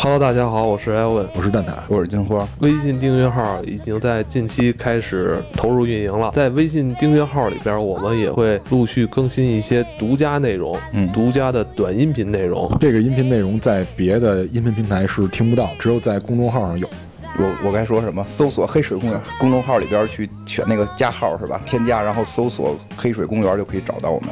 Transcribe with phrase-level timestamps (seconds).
[0.00, 2.48] Hello，大家好，我是艾文，我是蛋挞，我是金花。
[2.60, 12.72] 微信订阅号已经在近期开始投入运营了，在微信订阅号里边，我们也会陆续更新一些独家内容，嗯，独家的短音频内容。
[12.78, 16.88] 这个音频内容在别的音频平台是听不到，只有在公众号上有。
[17.36, 18.24] 我我该说什么？
[18.26, 21.60] 搜索“黑水公园”公众号里边去选那个加号是吧？
[21.66, 24.30] 添加，然后搜索“黑水公园”就可以找到我们。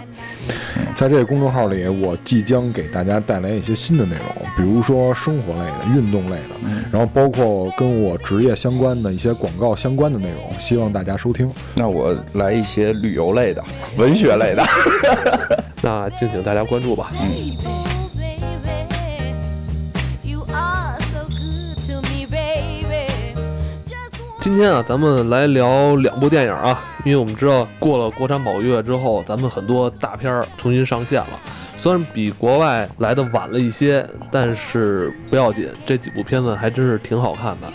[0.95, 4.25] 在这个公众号里，我即将给大家带来一些新的内容，
[4.56, 6.56] 比如说生活类的、运动类的，
[6.91, 11.53] 然后包括跟我职业相关的一些广告相关的内容，希望大家收听。
[11.75, 13.62] 那我来一些旅游类的、
[13.97, 14.65] 文学类的，
[15.83, 17.12] 那敬请大家关注吧。
[17.20, 17.95] 嗯。
[24.46, 31.41] 今天啊，咱们来聊两部电影啊，因为我们知道过了国产宝月之后，咱们很多大片儿重新上线了。
[31.77, 37.66] 虽然比国外来的晚了一些，但是不要紧，这几部片子还真是挺好看的。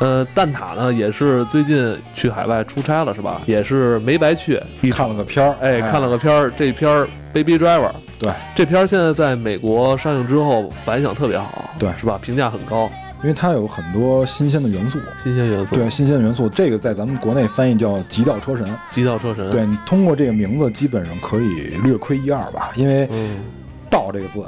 [0.00, 3.40] 呃，蛋挞呢也是最近去海外出差了，是吧？
[3.46, 4.62] 也是没白去，
[4.92, 12.18] 看了个片儿，哎，看了个片儿，这片儿《Baby Driver》，对，这片儿现在在美国上映之后反响特别好，对，是吧？
[12.20, 12.90] 评价很高。
[13.22, 15.74] 因为它有很多新鲜的元素，新鲜元素。
[15.74, 18.66] 对新鲜的元素，这个在咱们国内翻译叫《极道车神》。
[18.90, 22.70] 极道车神，对你通过这个名字，基本上可以略窥一二吧。
[22.74, 23.06] 因为
[23.90, 24.42] “道”这个字，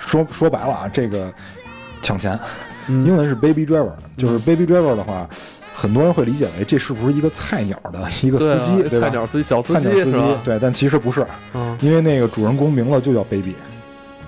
[0.00, 1.32] 说说白了啊，这个
[2.02, 2.36] 抢钱，
[2.88, 5.28] 英文是 “baby driver”，就是 “baby driver” 的话，
[5.72, 9.06] 很多人会理解为这是不是一个菜鸟的一个司机，对吧？
[9.06, 9.92] 菜鸟司机，小司机，
[10.44, 11.24] 对，但其实不是，
[11.80, 13.54] 因为那个主人公名字就叫 Baby。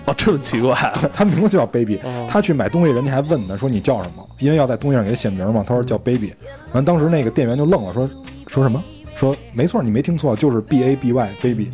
[0.09, 0.75] 哦，这么奇怪，
[1.13, 2.01] 他名字就叫 Baby。
[2.27, 4.27] 他去买东西，人家还问他，说你叫什么？
[4.39, 5.63] 因为要在东西上给他写名嘛。
[5.67, 6.33] 他说叫 Baby。
[6.73, 8.09] 完，当时那个店员就愣了，说
[8.47, 8.83] 说什么？
[9.15, 11.71] 说没错，你没听错，就是 B A B Y Baby。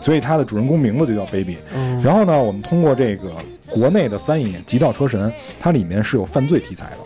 [0.00, 1.58] 所以他的主人公名字就叫 Baby。
[2.02, 3.32] 然后呢，我们通过这个
[3.70, 5.28] 国内的翻译《极道车神》，
[5.58, 6.96] 它里面是有犯罪题材的。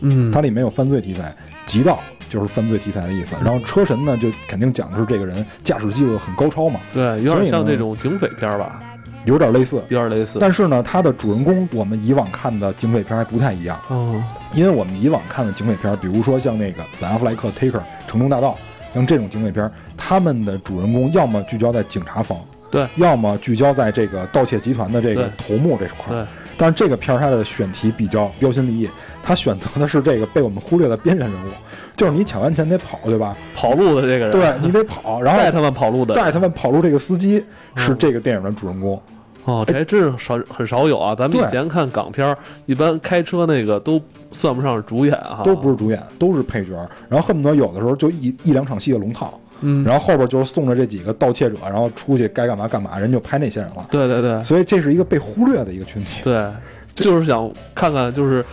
[0.00, 1.98] 嗯，它里面有犯罪题材，极道
[2.28, 3.34] 就是犯罪题材的意思。
[3.42, 6.80] 然后车神呢，就肯定讲的是这个人驾驶技术很高超嘛。
[6.92, 8.82] 对，有点像这种警匪片吧。
[9.26, 13.78] 有点类似，有点类似，但是呢，它的主人公我们以往看的警匪片还不太一样。
[13.88, 14.22] 哦，
[14.54, 17.72] 因为我们以往看的警匪片，比如说像那个本阿弗莱克《Taker》
[18.06, 18.56] 城中大道，
[18.94, 22.38] 像这种警匪片，他们的主人公要么聚焦在警察方，
[22.70, 26.14] 对，要么聚焦在这个盗窃集团的这个头目这块。
[26.14, 26.24] 对。
[26.58, 28.88] 但是这个片儿它的选题比较标新立异，
[29.22, 31.50] 它选择的是这个被我们忽略的边缘人物，
[31.94, 33.36] 就是你抢完钱得跑，对吧？
[33.54, 37.44] 跑路的这个人，对你得跑，然后带他们跑路的，带他们跑路这个司机
[37.74, 38.98] 是这个电影的主人公。
[39.46, 41.14] 哦，这还真是少很少有啊！
[41.14, 42.36] 咱们以前看港片儿，
[42.66, 44.00] 一般开车那个都
[44.32, 46.72] 算不上是主演哈，都不是主演，都是配角。
[47.08, 53.86] 然后恨不得有的时候就一一两场戏的龙套，嗯，然后后边就是送着这几个盗窃者，然后出去该干嘛干嘛，人就拍那些人了。
[53.88, 56.22] 对对对，所以这是一个被忽略的一个群体。
[56.24, 56.50] 对，
[56.96, 58.44] 就是想看看，就是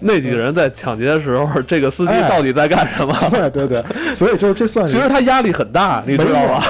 [0.00, 3.14] 那几个人在抢劫的时候，这个司机到底在干什么？
[3.30, 3.82] 对对对，
[4.14, 6.64] 所以就是这算其实他压力很大，你知道吧？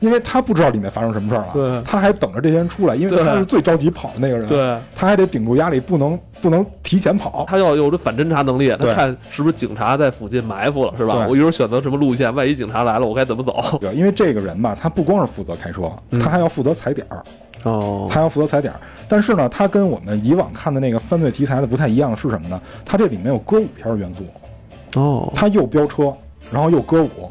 [0.00, 11.26] 因为他不知道里面发生什么事儿了，他还等着这些人出来，因为他是最着急跑的那个人，对，他还得顶住压力，不能不能提前跑，他要有这反侦查能力，他看是不是警察在附近埋伏了，是吧？
[11.28, 13.78] 我一会儿选择什么路线，万一警察来了，我该怎么走？
[13.80, 15.82] 对，因为这个人吧，他不光是负责开车，
[16.18, 17.22] 他还要负责踩点儿，
[17.64, 18.80] 哦，他要负责踩点儿。
[19.08, 22.60] 但是呢，他跟我们以往看的那个犯罪题材的不太一样，是什么呢？
[22.84, 26.14] 他这里面有歌舞片元素，哦，他又飙车，
[26.50, 27.28] 然后又歌舞，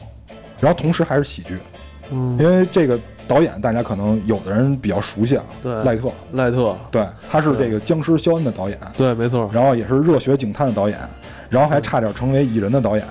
[0.59, 1.57] 然后同时还是喜剧，
[2.11, 2.99] 嗯，因为这个。
[3.27, 10.99] 导演大家可能有的人比较熟悉啊，对，赖特，赖特，对，他是这个僵尸肖恩的导演，对，没错，然后也是热血警探的导演，
[11.47, 13.05] 然后还差点成为蚁人的导演。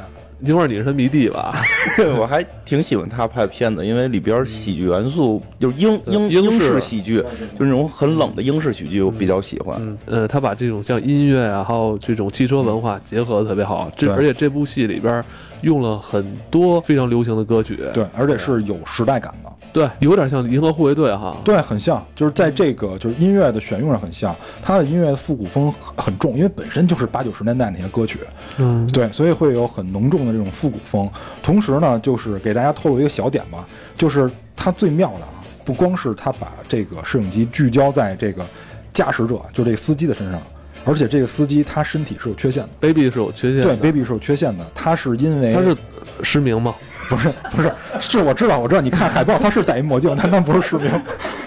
[0.45, 1.53] 金花，你是迷弟吧？
[2.19, 7.17] 我还挺喜欢他拍的片子，因为里边喜剧元素就是英英英式喜剧，
[7.59, 9.77] 就是那种很冷的英式喜剧，我比较喜欢。
[9.81, 13.91] 嗯，呃，他把这种像音乐啊，还有这种汽车文化结合的特别好。
[13.97, 15.23] 这而且这部戏里边
[15.61, 19.51] 用了很多非常流行的歌曲，对，而且是有时代感的。
[19.73, 21.37] 对，有点像《银河护卫队》哈。
[21.45, 24.35] 对，很像，就是在这个就是音乐的选用上很像。
[24.61, 28.19] 他的音乐复古风很重，因为本身就是八九十年代那些歌曲。
[28.59, 31.09] 嗯，对，所以会有很浓重的这种复古风。
[31.43, 33.65] 同时呢，就是给大家透露一个小点吧，
[33.97, 38.45] 就是它最妙的啊，不光是他把这个摄影机聚焦在这个
[38.93, 40.43] 驾驶者，就这个司机的身上，
[40.85, 43.63] 而且这个司机他身体是有缺陷的，baby 是有缺陷的。
[43.63, 45.77] 对，baby 是有缺陷的，他是因为他是
[46.25, 46.75] 失明吗？
[47.09, 50.91] 不是不是，是我知道我知道，你看海报他是戴一墨镜， 但他不是失明。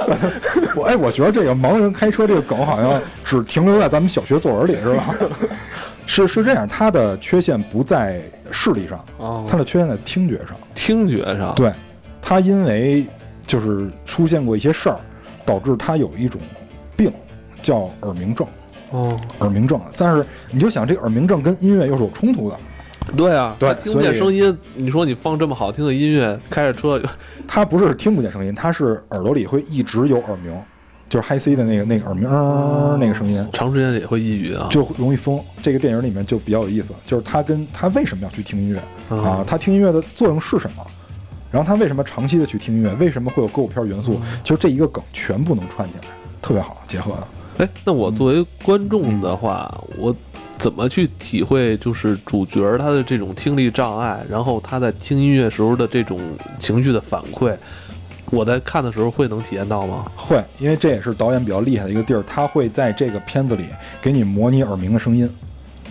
[0.76, 5.16] 我哎，我觉得这个盲人开车这个梗好像只停留在咱们小学作文里是吧？
[6.06, 8.22] 是是这样，他的缺陷不在
[8.52, 9.04] 视力上，
[9.48, 10.50] 他的缺陷在听觉上。
[10.76, 11.72] 听觉上，对，
[12.22, 13.06] 他因为
[13.48, 15.00] 就是出现过一些事儿，
[15.46, 16.42] 导致他有一种
[16.98, 17.12] 病
[17.62, 18.46] 叫耳鸣症。
[18.92, 19.80] 哦，耳鸣症。
[19.98, 22.58] 但是你就想，这个耳鸣症跟音乐又是有冲突的。
[23.16, 27.02] 对啊，对听不见声音，你说你放这么好听的音乐，开着车，
[27.48, 30.56] 他不是听不见声音，他是耳朵里会一直有耳鸣，
[31.10, 34.68] 就是 Hi C 的那个那个耳鸣、呃、那个声音，长时间也会抑郁啊。
[34.72, 35.40] 就容易疯。
[35.62, 39.44] 这个电影里面就比较有意思，就是他跟他为什么要去听音乐嗯啊？
[39.46, 40.84] 他听音乐的作用是什么？
[41.52, 42.92] 然后他为什么长期的去听音乐？
[42.96, 44.20] 为什么会有歌舞片元素？
[44.44, 46.08] 其实这一个梗全部能串起来，
[46.42, 47.28] 特别好结合的。
[47.60, 50.16] 哎，那我作为观众的话，我
[50.64, 56.22] 怎么去体会就是主角他的这种听力障碍，然后他在听音乐时候的这种
[56.58, 57.54] 情绪的反馈？
[58.32, 60.06] 我在看的时候会能体验到吗？
[60.16, 63.66] 会，因为这也是导演比较厉害的一个地儿，他会在这个片子里
[64.02, 65.30] 给你模拟耳鸣的声音，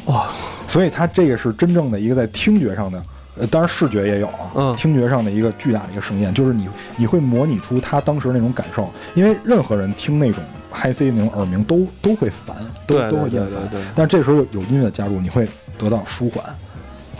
[0.06, 0.30] 哇，
[0.66, 3.04] 所以他这个是真正的一个在听觉上的，
[3.40, 6.66] 呃，当然视觉也有啊，嗯听觉上的一个巨大的一个盛宴，就是你
[6.96, 10.42] 你会模拟出他当时那种感受，因为任何人听那种
[10.74, 15.48] Hi C 那种耳鸣都都会烦，都对对都会厌烦对对对，但这时候有有音乐的加入，你会
[15.78, 16.44] 得到舒缓。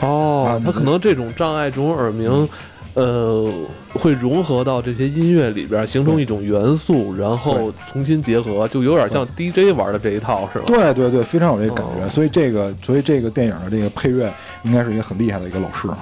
[0.00, 2.48] 哦啊，他可能这种障碍、这种耳鸣，
[2.94, 3.48] 呃，
[3.94, 10.64] 会融合到这些音乐里边，形成一种元素，然后重新结合，就有点像 DJ 玩的这一套，是吧？
[10.66, 14.32] 对对对，非常有这个感觉，哦所以这个所以这个电影的这个配乐
[14.64, 15.98] 应该是一个很厉害的一个老师啊。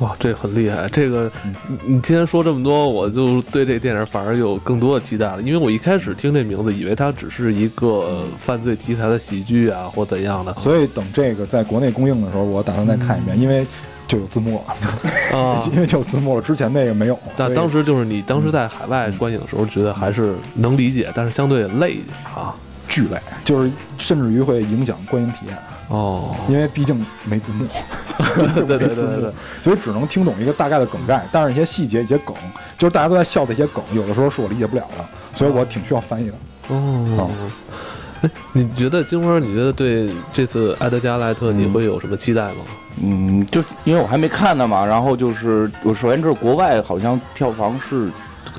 [0.00, 0.88] 哇，这很厉害！
[0.88, 5.40] 这个，嗯你你今天说这么多，我就对这电影反而有更多的期待了。
[5.40, 10.52] 因为我一开始听这名字，以为它只是一个犯罪题材的喜剧啊，或怎样的。
[10.54, 13.64] 所以等这个在国内公映的时候，我打算再看一遍，因为
[14.08, 17.16] 就有字幕了，啊， 因为就有字幕了，之前那个没有。
[17.36, 22.54] 但当时就是你当时在海外观影的时候，觉得还是能理解，但是相对累一点啊。
[22.86, 25.58] 巨累，就是甚至于会影响观影体验，
[25.88, 27.66] 哦，因为毕竟没字幕，
[28.36, 29.32] 毕竟对没字幕对对对对，
[29.62, 32.34] 所以只能听懂一个大概的梗概，但是一些细节、一些梗，
[32.78, 35.04] 就是大家都在笑的一些梗，有的时候是我理解不了的，
[35.34, 36.34] 所以我挺需要翻译的。
[36.68, 37.30] 哦。
[38.22, 39.38] 哎，你觉得金花？
[39.38, 42.64] 你觉得对这次埃德加·莱特你会有什么期待吗？
[43.02, 48.08] 嗯，就因为我还没看呢嘛，然后就是我首先知道国外好像票房是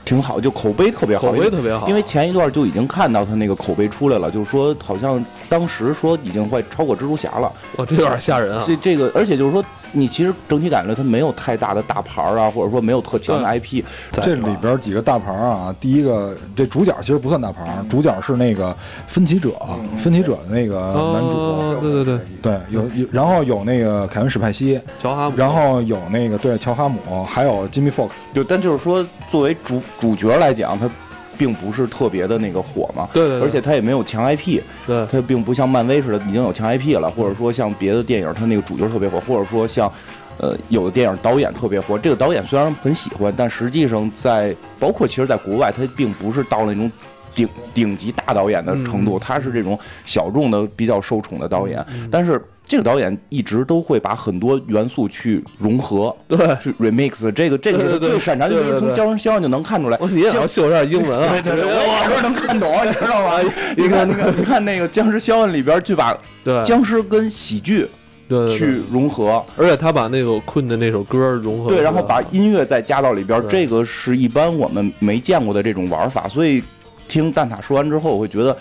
[0.06, 7.52] 挺好，就口碑特别好，口碑特别好，因为前一段就已经看到他那个口碑出来了，就是说好像当时说已经快超过蜘蛛侠了。
[7.78, 8.64] 哇，这有点吓人啊！
[8.66, 18.76] 这这个，而且就是说，你其实整体感觉它没有太大的大牌儿啊，或者说没有特强的 IP 这里边几个大牌啊，第一个这主角其实不算大牌，主角是那个
[19.08, 19.54] 分歧者，
[19.98, 30.90] 分歧者的那个男主，哦，对对对，对，有有，然后有那个凯文史派西，乔哈姆，然后有那个对乔哈姆，还有 Jimmy Fox，就但就是说，作为主主角来讲，他
[31.38, 33.48] 并不是特别的那个火嘛，对对对。
[33.48, 35.06] 而且它也没有强 IP，对。
[35.08, 39.92] 它并不像漫威似的已经有强 IP 了，或者说像别的电影，它那个主角特别火，或者说像，
[40.38, 41.98] 呃，有的电影导演特别火。
[41.98, 46.92] 这个导演虽然很喜欢，但实际上在包括其实在国外，他并不是到了那种
[47.34, 51.86] 顶顶级大导演的程度，他是这种小众的比较受宠的导演。
[52.12, 59.98] 但是这个导演一直都会把很多元素去融合，对，去 remix，这个这个是最擅长，就是从交声肖就能看出来。
[60.02, 61.30] 我你也要秀点英文啊！
[61.44, 63.40] 对 对对， 我假装能看懂，你知道吗？
[63.78, 67.88] 你看，你看，你看那个《僵尸肖恩》里边，去把对僵尸跟喜剧
[68.28, 76.28] 对对对去融合，而且他把那个困的那首歌融合，对，然后把音乐再加到里边，这个是一般我们没见过的这种玩法。
[76.28, 76.64] 所以
[77.08, 78.58] 听蛋挞说完之后，我会觉得，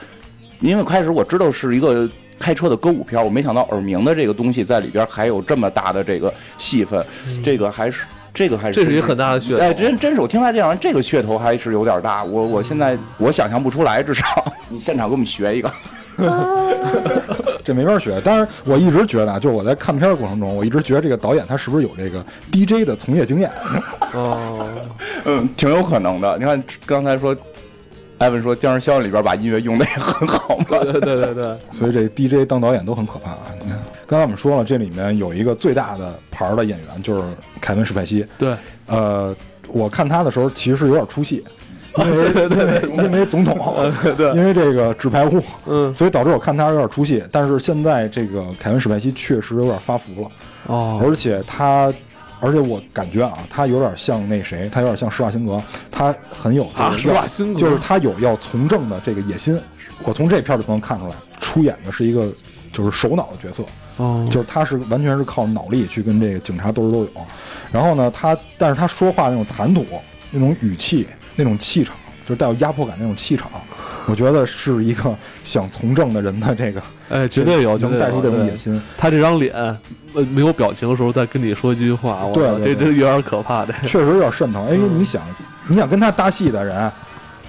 [0.60, 2.06] 因为开始我知道是一个
[2.44, 7.02] 开车的歌舞片，我没想到耳鸣的这个东西在里边还有这么大的这个戏份，
[7.42, 9.64] 这个还是这个还是这是一个很大的噱头。
[9.64, 12.22] 哎，真真是我听他这样，这个噱头还是有点大。
[12.22, 14.26] 我我现在我想象不出来，至少
[14.68, 15.72] 你现场给我们学一个。
[17.64, 18.20] 这没法学。
[18.22, 22.22] 但是我一直觉得啊，就是我在看片的过程中，我一直觉得这个导演他是不是有这个
[22.52, 23.50] DJ 的从业经验？
[24.12, 24.68] 哦，
[25.24, 26.36] 嗯，挺有可能的。
[26.36, 27.34] 你看刚才说，
[28.18, 30.64] 艾文说《僵尸肖恩》里边把音乐用的也很好嘛。
[30.68, 33.38] 对对对对对， 所以这 DJ 当导演都很可怕啊！
[33.62, 37.24] 你看，刚才我们说了，这里面有一个最大的牌儿的演员就是
[37.60, 38.26] 凯文史派西。
[38.38, 38.54] 对，
[38.86, 39.34] 呃，
[39.68, 41.44] 我看他的时候其实是有点出戏，
[41.98, 42.28] 因为
[42.88, 43.58] 因为因为总统，
[44.34, 47.22] 因为这个纸牌屋，嗯，所以导致我看他有点出戏。
[47.32, 50.28] 但是现在这个凯文史派西确实有点发福了，
[50.68, 51.92] 哦，而且他。
[52.44, 59.58] 而且我感觉啊，他有点像那谁，他有点像施瓦辛格，他很有这个啊施瓦辛格就是他有要从政的这个野心。
[60.02, 62.30] 我从这片儿就能看出来，出演的是一个
[62.72, 63.64] 就是首脑的角色，
[64.02, 67.26] 哦，就是他是完全是靠脑力去跟这个警察斗智斗勇。
[67.70, 69.86] 然后呢，他但是他说话那种谈吐、
[70.30, 71.94] 那种语气、那种气场，
[72.24, 73.50] 就是带有压迫感那种气场，
[74.06, 78.80] 我觉得是一个想从政的人的这个哎，绝对有，能带出这种野心。
[78.96, 79.78] 他这张脸，呃，
[80.32, 83.74] 没有表情的时候再跟你说一句话，对对对这这有点可怕的。
[83.82, 84.64] 确实有点渗透。
[84.72, 85.22] 因为你想，
[85.68, 86.90] 你想跟他搭戏的人，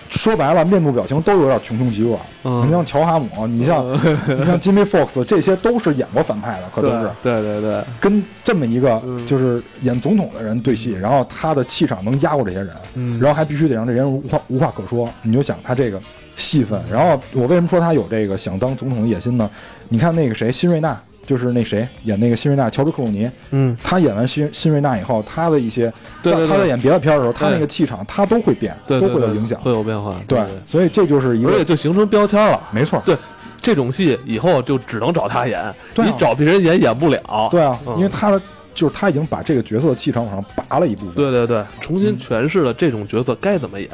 [0.10, 2.20] 说白了，面部表情都有点穷凶极恶。
[2.44, 2.66] 嗯。
[2.66, 3.86] 你像乔哈姆，你像
[4.28, 7.10] 你像 Jimmy Fox，这些都是演过反派的，可都是。
[7.22, 9.26] 对对对，跟这么一个嗯。
[9.26, 13.20] 就是演总统的人对戏，然后他的气场能压过这些人，嗯。
[13.20, 15.10] 然后还必须得让这人无话无话可说。
[15.22, 16.00] 你就想他这个
[16.36, 19.50] 戏份，然后我为什么说他有这个想当总统的野心呢？
[19.90, 25.92] 你看那个谁，辛瑞纳，就是那谁演那个辛瑞纳，乔治克鲁尼，嗯，他演完辛辛瑞纳以后，他的一些
[26.22, 29.60] 对对对他在演别的片儿的时候，他那个气场他都会变，都对对对会有影响。
[29.62, 32.62] 会有变化，对对，所以这就是一而且个就形成标签了。
[32.72, 33.18] 没错，对
[33.62, 35.62] 这种戏以后就只能找他演，
[35.94, 37.48] 对啊你找别人演演不了。
[37.50, 38.40] 对啊，嗯因为他的
[38.74, 41.16] 就是他已经把这个角色的气场往上拔了一部分。
[41.16, 43.90] 对对对，重新诠释了这种角色该怎么演。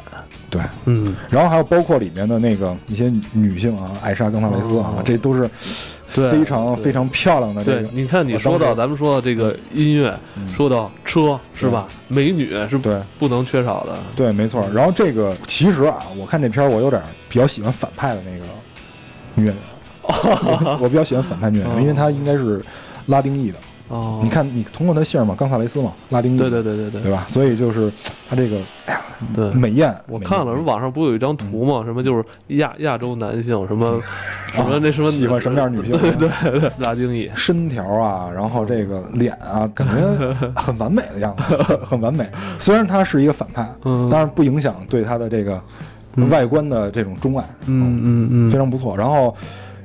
[0.50, 5.48] 对，嗯，然后还有包括里面的那个一些女性啊，艾莎·冈萨雷斯啊，哦这都是对
[6.30, 7.90] 非常非常漂亮的这对个，。
[7.92, 11.88] 你看你说到咱们说到这个音乐，嗯说到车是吧？
[12.08, 13.96] 美女是对不能缺少的。
[14.14, 14.64] 对，没错。
[14.74, 18.44] 然后这个其实啊，我看这片儿我有点比较喜欢反派的那个
[19.34, 19.62] 女演员，
[20.02, 22.60] 我我比较喜欢反派女演员，哦因为她应该是
[23.06, 23.58] 拉丁裔的。
[23.88, 27.24] 哦，你，看，你通过他姓儿嘛，冈萨雷斯嘛，拉丁裔对，对对对对对吧？
[27.28, 27.92] 所以就是
[28.28, 29.00] 他这个，哎呀，
[29.34, 29.50] 对。
[29.52, 29.94] 美艳。
[30.08, 31.84] 我看了，网上不是有一张图嘛？
[31.84, 32.24] 什么就是
[32.56, 34.00] 亚亚洲男性，什么
[34.54, 35.98] 什么那什么喜欢什么样的女性？
[36.00, 37.28] 对对对，拉丁裔。
[37.36, 42.26] 身条啊，然后这个脸啊，感觉很完美的样子， 很很完美。
[42.58, 45.60] 虽然他是一个反派，嗯当然不影响对他的这个
[46.30, 48.96] 外观的这种钟爱，嗯嗯嗯非常不错。
[48.96, 49.34] 然后，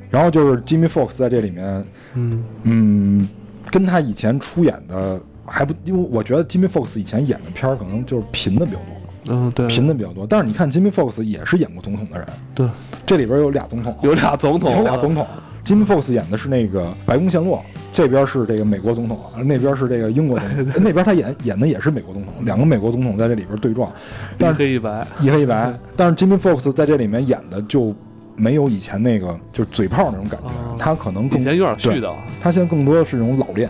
[0.10, 1.86] 然后就是 Jimmy Fox 在这里面，
[2.16, 3.30] 嗯嗯，
[3.72, 10.26] 跟他以前出演的还不，因为我觉得 Jimmy Fox 以前演的片儿可能就是贫的比较多，嗯，对，贫的比较多。
[10.28, 12.70] 但是你看 Jimmy Fox 也是演过总统的人，对，
[13.06, 15.26] 这里边有俩总统，有俩总统，有俩总统。
[15.66, 23.94] Jimmy Fox 演的是那个白宫陷落，这边是这个美国总统，那边是这个英国总统， 那边他演演的也是美国总统，两个美国总统在这里边对撞，一
[24.38, 25.06] 但是黑一白。
[25.20, 25.78] 一黑一白。
[25.98, 27.94] 但是 Jimmy Fox 在这里面演的就
[28.38, 30.76] 没有以前那个就是嘴炮那种感觉，哦。
[30.80, 33.70] 他可能更以前有点絮对叨，他现在更多的是这种老练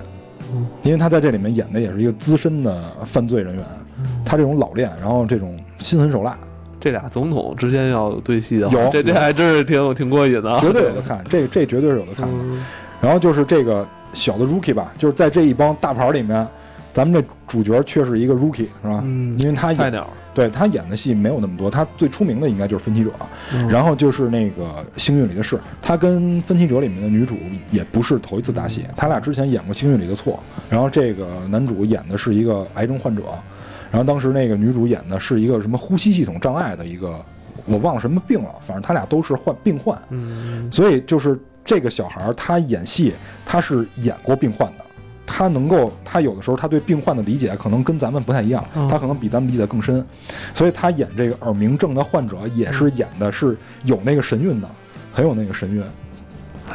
[0.53, 3.65] 嗯，因为他在这里面演的也是一个资深的犯罪人员，
[3.99, 4.05] 嗯。
[4.23, 6.37] 他这种老练，然后这种心狠手辣，
[6.79, 10.51] 这俩总统之间要对戏的，有这这还真是挺挺过瘾的。
[10.51, 12.27] 啊，绝对有的看，这这绝对是有的看。
[12.27, 12.33] 的。
[12.33, 12.63] 嗯。
[13.01, 16.47] 然后就是这个小的 rookie 吧，就是在这一帮大牌里面，
[16.93, 19.01] 咱们这主角却是一个 rookie 是吧？
[19.03, 23.09] 嗯因为他菜鸟，对他演的戏没有那么多，他最出名的应该就是《分歧者》
[23.55, 23.67] 嗯。
[23.67, 27.35] 然后就是那个《幸运里的事》，他跟《分歧者》里面的女主
[27.71, 30.33] 也不是头一次搭戏，他俩之前演过《幸运里的错》，
[30.69, 33.23] 然后这个男主演的是一个癌症患者，
[33.89, 37.19] 然后当时那个女主演的是一个什么呼吸系统障碍的一个，
[37.65, 40.71] 我忘了什么病了，反正他俩都是患病患，嗯。
[40.71, 43.11] 所以就是这个小孩儿，他演戏
[43.43, 44.85] 他是演过病患的，
[45.27, 50.03] 他能够，他有的时候他对病患的理解可能跟咱们不太一样，嗯他可能比咱们理解得更深，
[50.53, 54.67] 所以他演这个耳鸣症的患者也是演的是有那个神韵的，
[55.13, 55.83] 很有那个神韵。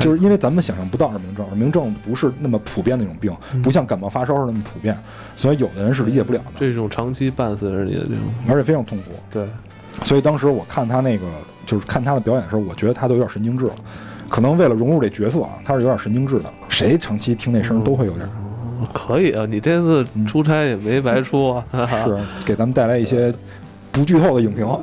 [0.00, 3.30] 就是因为咱们想象不到耳鸣症，耳鸣症不是那么普遍的一种病，
[3.62, 4.96] 不像感冒发烧是那么普遍，
[5.36, 9.10] 所以有的人是理解不了的，这种长期伴随着你的这种，而且非常痛苦。
[9.30, 9.46] 对，
[10.02, 11.26] 所以当时我看他那个，
[11.66, 13.74] 就是看他的表演的时候，我觉得他都有点神经质了。
[14.30, 16.50] 可能为了融入这角色啊，他是有点神经质的。
[16.70, 18.26] 谁长期听那声都会有点，
[18.92, 21.64] 可以啊，你这次出差也没白出啊，
[22.04, 23.32] 是 给咱们带来一些
[23.90, 24.66] 不剧透的影评。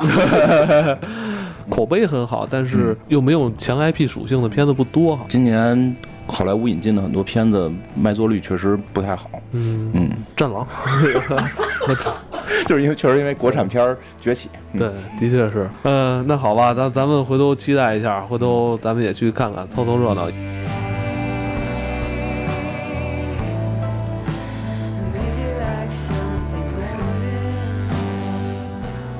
[1.69, 5.25] 口碑很好，但是又没有强 IP 属性的片子不多哈。
[5.29, 10.65] 今年好莱坞引进的很多片子卖座率确实不太好，嗯，嗯，战狼，
[12.65, 14.79] 就是因为确实因为国产片儿崛起，嗯。
[14.79, 14.89] 对，
[15.19, 15.69] 的确是。
[15.83, 20.27] 嗯，那好吧，咱咱们回头期待一下，回头咱们也去看看，凑凑热闹。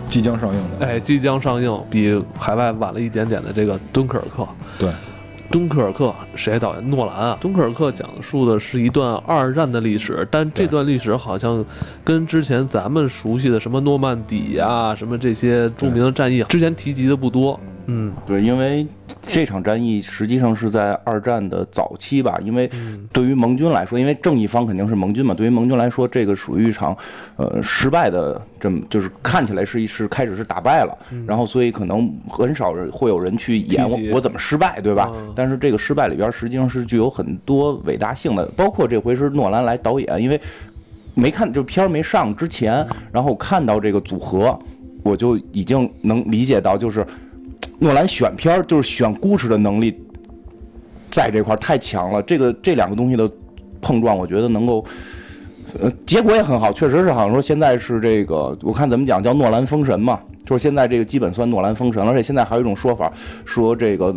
[0.10, 4.44] 即将上映的，哎，即将上映，比海外晚了一点点的这个《敦刻尔克》。
[4.80, 4.90] 对，
[5.52, 6.90] 敦刻尔克谁导演？
[6.90, 7.38] 诺兰啊。
[7.40, 11.64] 敦刻尔克讲述的是一段二战的历史，但这段历史好像
[12.04, 17.60] 跟之前咱们熟悉的什么诺曼底呀、什么这些著名的战役，之前提及的不多。
[17.90, 18.14] 嗯。
[18.26, 18.86] 对，因为
[19.26, 23.08] 这场战役实际上是在二战的早期吧，因为嗯。
[23.12, 26.96] 对于盟军来说，因为正义方肯定是盟军嘛，对于盟军来说，这个属于一场
[27.38, 35.12] 呃失败的这么就是看起来是一是开始是打败了，然后所以可能很少人会有人去演我我怎么失败，对吧？
[35.16, 35.34] 嗯。
[35.36, 40.40] 但是这个失败里边实际上是具有很多伟大性的，包括这回是诺兰来导演，因为
[41.16, 44.58] 没看就片儿没上之前，然后看到这个组合，
[45.04, 47.06] 我就已经能理解到，就是
[47.80, 49.98] 诺兰选片儿就是选故事的能力，
[51.10, 52.22] 在这块儿太强了。
[52.24, 53.30] 这个这两个东西的
[53.82, 54.84] 碰撞，我觉得能够
[55.80, 63.12] 呃，结果也很好，确实是好像说现在是这个，我看怎么讲叫诺兰封神嘛，就是现在这个基本算诺兰封神了，而且现在还有一种说法
[63.46, 64.16] 说这个。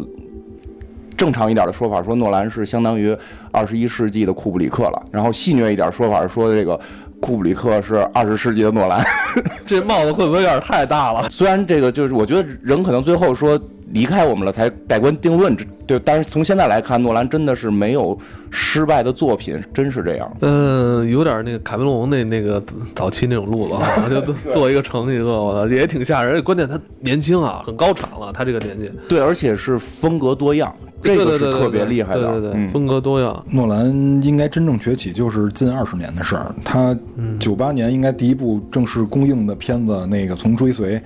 [1.14, 3.16] 正常一点的说法说诺兰是相当于
[3.52, 6.81] 二十一世纪的库布里克了，然后戏谑一点说法说这个
[7.23, 9.00] 库布里克是二十世纪的诺兰。
[9.64, 11.29] 这帽子会不会有点太大了？
[11.31, 13.59] 虽然这个就是我觉得人可能最后说
[13.92, 18.16] 离开我们了才盖棺定论，这对，但是从现在来看，诺兰真的是没有
[18.50, 20.37] 失败的作品，真是这样。
[20.40, 22.62] 嗯，有点那个卡梅隆那那个
[22.94, 24.20] 早期那种路子啊， 就
[24.52, 26.42] 做一个成一个，我操，也挺吓人。
[26.42, 30.72] 关键他年轻啊，很高产了，他这个年纪，对，而且是风格多样，
[31.02, 32.20] 这个是特别厉害的。
[32.20, 33.44] 对对对，嗯风格多样。
[33.50, 33.90] 诺兰
[34.22, 36.54] 应该真正崛起就是近二十年的事儿。
[36.64, 36.96] 他
[37.40, 41.02] 九八年应该第一部正式公映的片子，那个从追随、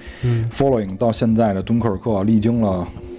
[0.52, 2.75] Following 到现在的敦刻尔克，历经了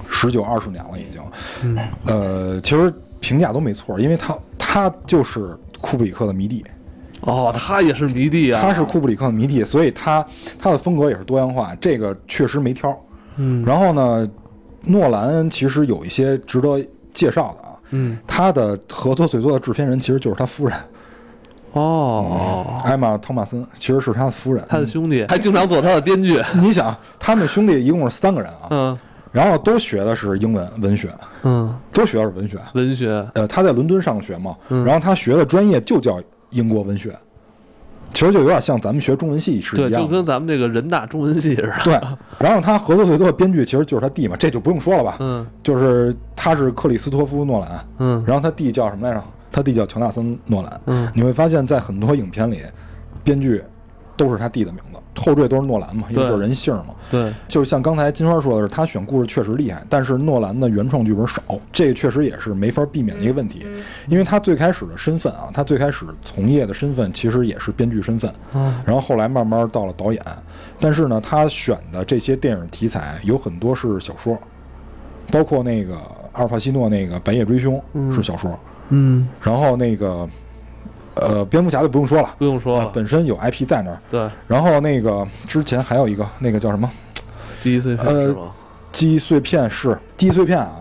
[0.10, 1.78] 十九二十年了，已经。
[2.06, 6.66] 呃，其实评价都没错，因为他他就是库布里克的迷弟，
[7.22, 10.26] 哦，他也是迷弟啊，他是库布里克的迷弟，所以他
[10.60, 12.98] 他的风格也是多样化，这个确实没挑。
[13.38, 14.30] 嗯然后呢，
[14.84, 16.80] 诺兰其实有一些值得
[17.14, 17.74] 介绍的啊。
[17.92, 20.78] 嗯他的合作最多的制片人其实就是他夫人
[21.74, 24.66] 哦，艾玛·汤马森，其实是他的夫人。
[24.68, 26.42] 他的兄弟还经常做他的编剧。
[26.56, 28.98] 你想，他们兄弟一共是三个人啊，嗯
[29.32, 31.10] 然后都学的是英文文学，
[31.44, 32.58] 嗯，都学的是文学。
[32.74, 37.14] 文学呃，他在伦敦上学嘛，嗯然后他学的专业就叫英国文学，
[38.14, 39.98] 其实就有点像咱们学中文系是，一样的。
[39.98, 41.74] 就跟咱们这个人大中文系似的。
[41.84, 42.00] 对，
[42.40, 49.24] 然后他合作最多的编剧其实就是他弟嘛，这就不用说了吧，嗯就是他是克里斯托夫·诺兰，嗯然后他弟叫什么来着？
[49.52, 50.82] 他弟叫乔纳森·诺兰。
[50.86, 52.62] 嗯你会发现在很多影片里，
[53.24, 53.64] 编剧
[54.18, 56.88] 都是他弟的名字，后缀都是诺兰嘛，因为对就是人姓嘛。
[57.10, 63.66] 对，就是像刚才金花说的是，他选故事确实厉害，但是诺兰的原创剧本少，这个确实也是没法避免的一个问题。
[64.08, 68.82] 因为他最开始的身份啊，他最开始从业的身份其实也是编剧身份，啊。
[68.86, 70.22] 然后后来慢慢到了导演。
[70.80, 74.38] 但是呢，他选的这些电影题材有很多是小说，
[75.32, 75.96] 包括那个
[76.34, 77.82] 阿尔帕西诺那个《白夜追凶》
[78.14, 78.58] 是小说，
[78.90, 80.28] 嗯，然后那个
[81.22, 82.86] 呃蝙蝠侠就不用说了，不用说了。
[82.86, 84.00] 啊本身有 IP 在那儿。
[84.10, 86.90] 对，然后那个之前还有一个那个叫什么？
[87.60, 88.52] 记忆碎片呃是吗？
[88.92, 90.80] 记忆碎片是记忆碎片啊，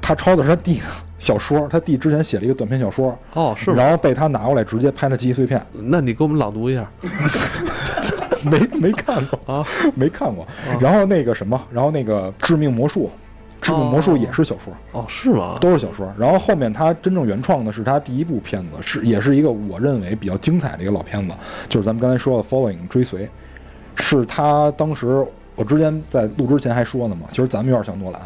[0.00, 0.84] 他抄的是他弟的
[1.18, 3.76] 小说，他弟之前写了一个短篇小说，哦，是吗？
[3.76, 6.86] 然后被他拿过来直接拍了记忆碎片，那你给我们朗读一下
[8.50, 9.64] 没没看过啊？
[9.94, 10.46] 没看过。
[10.78, 13.10] 然后那个什么，然后那个致命魔术，
[13.60, 15.56] 致命魔术也是小说，哦，是吗？
[15.60, 16.12] 都是小说。
[16.18, 21.34] 然后后面他真正原创的是他第一部片子，是也是一个我认为比较精彩的一个老片子，
[21.68, 23.28] 就是咱们刚才说的《Following》追随，
[23.96, 28.20] 是他当时我之前在录之前还说呢嘛，其实咱们有点像诺兰。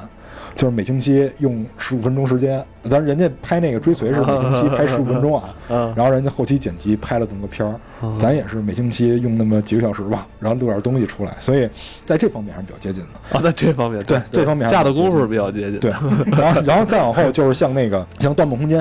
[0.54, 11.68] 就是每星期用十五分钟时间，咱人家拍那个追随是每星期拍十五分钟啊，嗯然后人家后期剪辑拍了这么个片儿，咱也是每星期用那么几个小时吧，然后录点东西出来，所以
[12.04, 13.38] 在这方面还是比较接近的。
[13.38, 15.78] 啊，在这方面，对这方面下的功夫比较接近。
[15.78, 15.90] 对，
[16.36, 18.80] 然后然后再往后就是像那个像《盗梦空间》，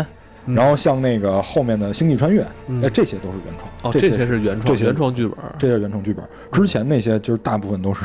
[0.56, 3.70] 然后像那个后面的《星际穿越》，嗯哎，这些都是原创。
[3.84, 5.38] 哦，这这些是原创原创剧本。
[5.58, 6.26] 这些是原创剧本。
[6.52, 8.04] 之前那些就是大部分都是，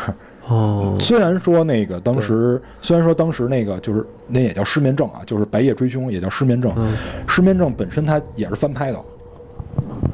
[0.49, 6.73] 哦，虽然说那个当时虽然说当时那个就是那也叫失眠症啊，就是白夜追凶也叫失眠症。
[6.77, 6.95] 嗯
[7.27, 8.99] 失眠症本身它也是翻拍的，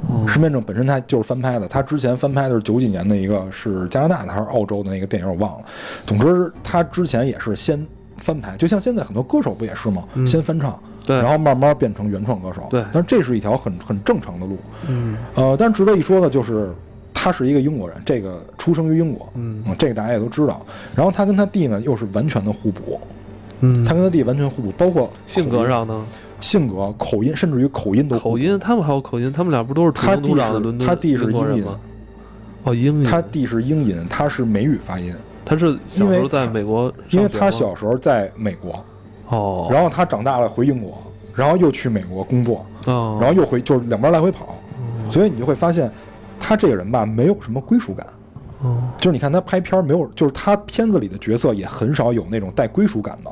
[0.09, 1.67] 哦失眠症本身它就是翻拍的。
[1.67, 5.67] 它之前翻拍的是九几年的一个是加拿大的还是澳洲的那个电影我忘了。
[6.07, 7.85] 总之它之前也是先
[8.17, 10.05] 翻拍，就像现在很多歌手不也是吗？
[10.27, 10.71] 先翻唱。
[10.85, 16.73] 嗯对然后慢慢变成原创歌手，对但是这是一条很很正常的路，嗯呃，但是值得一说的就是，
[17.23, 19.63] 他是一个英国人，这个出生于英国，嗯。
[19.79, 20.65] 这个大家也都知道。
[20.97, 22.99] 然后他跟他弟呢又是完全的互补，
[23.61, 26.03] 嗯，他跟他弟完全互补，包括性格、上呢，
[26.41, 31.65] 性格、口音，甚至于口音都口音，他们还有口音，他们俩不都是土生土他弟长的伦敦他弟是英音？
[32.63, 38.83] 哦，英音，他弟是英音，他是美语发音，他是小因为时候在美国因为他小时候在美国，
[39.29, 40.97] 哦，然后他长大了回英国，
[41.35, 44.57] 然后又去美国工作，哦，然后又回，就是两边来回跑，
[45.11, 45.91] 所以你就会发现，
[46.41, 48.07] 他这个人吧，没有什么归属感。
[48.63, 53.31] 哦就是你看他拍片儿没有，就是他片子里的角色也很少有那种带归属感的。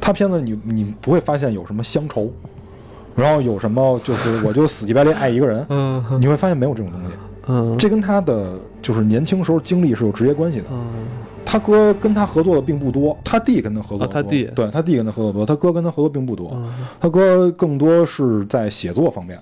[0.00, 2.30] 他片子你你不会发现有什么乡愁，
[3.16, 7.06] 然后有什么就是我就死乞白赖爱一个人， 嗯你会发现没有这种东西。
[7.48, 10.66] 嗯，这跟他的就是年轻时候经历是有直接关系的。
[10.70, 11.06] 嗯
[11.44, 19.38] 他哥跟他合作的并不多，他弟跟他合作的多、啊他弟对他弟跟他合作多，他哥跟他合作并不多，嗯他哥更多是在写作方面。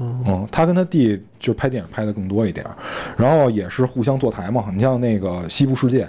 [0.00, 2.66] 嗯，他跟他弟就拍电影拍的更多一点，
[3.16, 4.66] 然后也是互相坐台嘛。
[4.74, 6.04] 你像那个《西部世界》，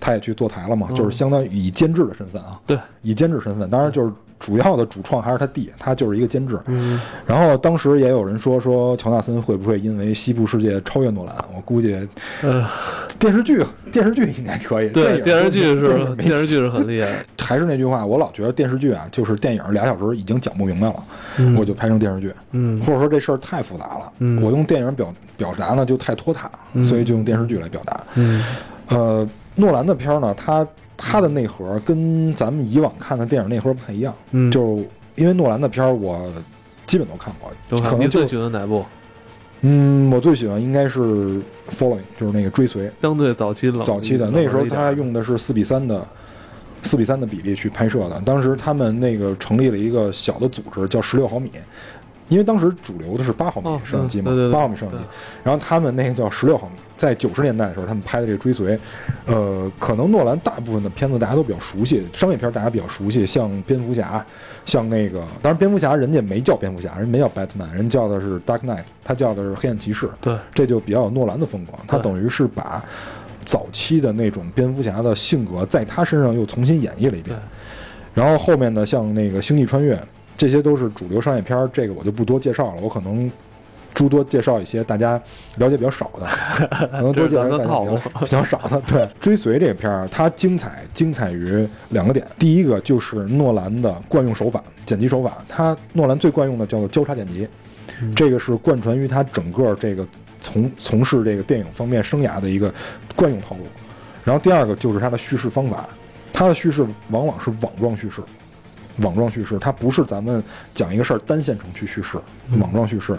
[0.00, 0.96] 他也去坐台了嘛，嗯。
[0.96, 6.58] 就是相当于以监制的身份啊，对，以监制身份，当然就是主要的主创还是他弟，他就是一个监制。
[6.66, 11.34] 嗯，然后当时也有人说说乔纳森会不会因为《西部世界》超越诺兰？
[11.54, 12.08] 我估计
[12.42, 12.64] 呃，
[13.18, 21.02] 电视剧电视剧应该可以，对，影电视剧是电视剧是很厉害，还是那句话，我老觉得电视剧啊，就是电影俩小时已经讲不明白了，
[21.38, 21.56] 嗯。
[21.56, 22.80] 我就拍成电视剧，嗯。
[22.82, 24.40] 或者说这事儿太复杂了，嗯。
[24.40, 26.84] 我用电影表表达呢就太拖沓，嗯。
[26.84, 28.00] 所以就用电视剧来表达。
[28.14, 28.44] 嗯。
[28.88, 29.28] 呃，
[29.58, 30.66] 诺兰的片儿呢，它
[30.96, 36.32] 它的内核跟咱们以往看的电影内核不太一样，嗯，就是因为诺兰的片儿我
[36.86, 38.84] 基本都看过，都可能最喜欢哪部？
[39.62, 41.00] 嗯，我最喜欢应该是
[41.70, 46.06] Following，就是那个追随，相对早期冷早期的那时候他用的是四比三的
[46.84, 48.20] 四比三的比例去拍摄的。
[48.20, 51.50] 当时他们那个成立了一个小的组织，叫十六毫米，
[52.28, 54.98] 因为当时主流的是八毫米哦摄像机嘛八毫米摄像机。
[55.42, 58.78] 然后他们那个叫十六毫米，在九十年代的时候，他们拍的这个追随，
[59.26, 64.24] 呃，可能诺兰大部分的片子大家都比较熟悉，商业片大家比较熟悉，像蝙蝠侠，
[64.66, 70.08] 像那个，当然蝙蝠侠人家没叫蝙蝠侠，人没叫 Batman，人叫的是 Dark Knight，他叫的是黑暗骑士。
[70.20, 71.72] 对，这就比较有诺兰的风格。
[71.86, 72.82] 他等于是把
[73.40, 77.34] 早期的那种蝙蝠侠的性格，在他身上又重新演绎了一遍。
[78.12, 79.94] 然后后面呢像那个《星际穿越》，
[80.38, 83.30] 这些都是主流商业片儿，这个我就不多介绍了，我可能。
[83.94, 85.20] 诸多介绍一些大家
[85.56, 86.26] 了解比较少的，
[86.92, 88.80] 可能多介绍一些大家比较比较少的。
[88.82, 92.24] 对，追随这个片儿，它精彩精彩于两个点。
[92.38, 95.38] 第一个就是诺兰的惯用手法，剪辑手法。
[95.48, 97.48] 他诺兰最惯用的叫做交叉剪辑，
[98.14, 100.06] 这个是贯穿于他整个这个
[100.40, 102.72] 从从事这个电影方面生涯的一个
[103.16, 103.62] 惯用套路。
[104.22, 105.88] 然后第二个就是他的叙事方法，
[106.32, 108.22] 他的叙事往往是网状叙事，
[108.98, 110.42] 网状叙事，它不是咱们
[110.74, 112.18] 讲一个事儿单线程去叙事，
[112.58, 113.18] 网状叙事。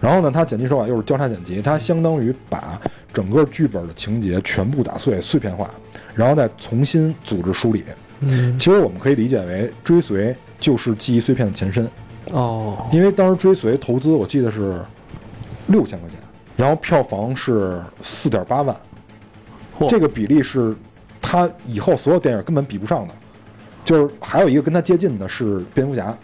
[0.00, 2.80] 然后呢，它剪辑手法又是交叉剪辑，它相当于把
[3.12, 5.70] 整个剧本的情节全部打碎、碎片化，
[6.14, 7.84] 然后再重新组织梳理。
[8.22, 11.88] 嗯其实我们可以理解为追随就是记忆碎片的前身。
[12.32, 14.78] 哦，因为当时追随投资我记得是
[15.68, 16.18] 六千块钱，
[16.56, 18.76] 然后票房是四点八万，
[19.88, 20.76] 这个比例是
[21.20, 23.14] 他以后所有电影根本比不上的。
[23.90, 26.16] 就是还有一个跟他接近的是蝙蝠侠，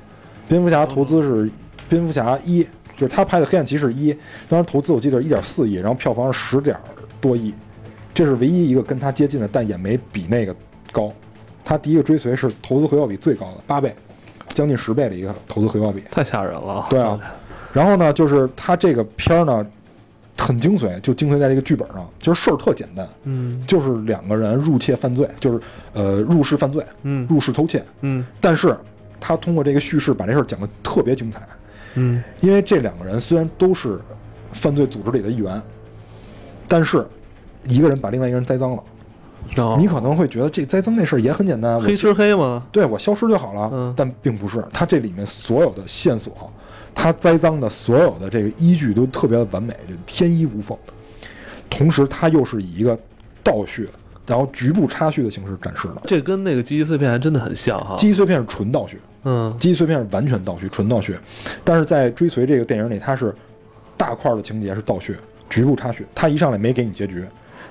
[0.47, 1.51] 蝙蝠侠投资是
[1.89, 2.63] 蝙蝠侠一，
[2.97, 4.17] 就是他拍的黑暗骑士一，
[4.49, 6.77] 当时投资我记得一点四亿，然后票房是十点
[7.21, 7.53] 多亿，
[8.15, 10.55] 这是唯一一个跟他接近的，但也没比那个
[10.93, 11.13] 高。
[11.65, 13.93] 他第一个追随是投资回报比最高的八倍，
[14.51, 16.05] 将近十倍的一个投资回报比。
[16.13, 16.87] 太吓人了。
[16.89, 17.21] 对啊，
[17.73, 19.67] 然后呢，就是他这个片儿呢，
[20.39, 23.63] 很精髓，就精髓在这个剧本上，就是事儿特简单，嗯。
[23.67, 25.61] 就是两个人入窃犯罪，就是
[25.93, 27.27] 呃入室犯罪，嗯。
[27.29, 28.25] 入室偷窃，嗯。
[28.41, 28.77] 但是
[29.19, 31.41] 他通过这个叙事把这事儿讲得特别精彩，
[31.95, 32.23] 嗯。
[32.41, 33.99] 因为这两个人虽然都是
[34.53, 35.61] 犯罪组织里的一员，
[36.69, 37.07] 但是
[37.65, 38.83] 一个人把另外一个人栽赃了，
[39.57, 42.65] 哦，你可能会觉得这栽赃那事儿也很简单，我黑吃黑吗？
[42.71, 43.95] 对我消失就好了，嗯。
[43.97, 46.51] 但并不是，它这里面所有的线索，
[46.99, 50.77] 它栽赃的所有的这个依据都特别的完美，就天衣无缝。
[51.69, 52.99] 同时，它又是以一个
[53.45, 53.87] 倒叙，
[54.27, 56.03] 然后局部插叙的形式展示的。
[56.07, 57.95] 这跟那个记忆碎片还真的很像哈。
[57.99, 61.15] 记忆碎片是纯倒叙，嗯记忆碎片是完全倒叙，纯倒叙。
[61.63, 63.33] 但是在追随这个电影里，它是
[63.97, 65.15] 大块的情节是倒叙，
[65.51, 66.07] 局部插叙。
[66.15, 67.23] 它一上来没给你结局，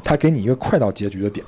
[0.03, 1.43] 它给你一个快到结局的点，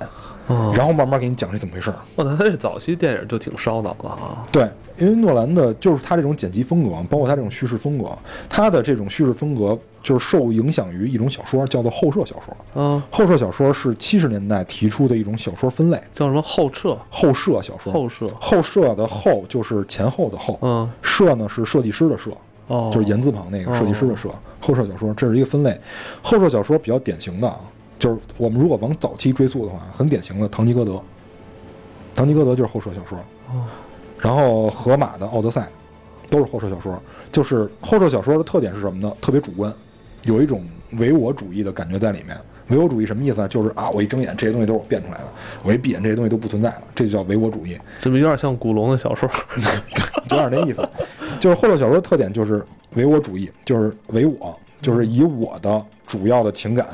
[0.48, 1.96] 哦，然后慢慢给你讲是怎么回事儿。
[2.16, 4.44] 我操，他这早期电影就挺烧脑的啊。
[4.50, 8.10] 对，因为诺兰的就是他这种剪辑风格，包括他这种叙事风格，
[8.48, 12.56] 他的这种叙事风格就是受影响于一种小说，叫做后设小说。
[12.74, 16.96] 嗯，后设小说是七十年代提出的一种小说分类，叫什么后撤？
[17.10, 17.92] 后设小说。
[17.92, 18.26] 后设。
[18.40, 22.30] 后设的后就是前后的后，嗯，设呢是设计师的设，
[22.68, 24.30] 哦，就是言字旁那个哦设计师的设。
[24.60, 25.78] 后设小说这是一个分类，
[26.22, 27.60] 后设小说比较典型的啊，
[27.98, 30.92] 就是我们如果往早期追溯的话，很典型的《堂吉诃德》，
[32.14, 33.18] 《堂吉诃德》就是后设小说。
[33.52, 33.66] 哦
[34.20, 35.60] 然后荷马的《奥德赛》
[36.28, 39.16] 都是后设小说，就是后设小说的特点是什么呢？
[39.20, 39.72] 特别主观，
[40.24, 42.36] 有一种唯我主义的感觉在里面。
[42.66, 43.46] 唯我主义什么意思啊？
[43.46, 45.24] 就是啊，我一睁眼这些东西都是我变出来的，
[45.62, 49.30] 我一闭眼这些东西都不存在了，这就叫唯我主义， 这么有点像古龙的小说。
[50.30, 50.86] 有点那意思。
[51.38, 56.84] 就是后设小说的特点就是唯我主义，就是唯我，就是以我的主要的情感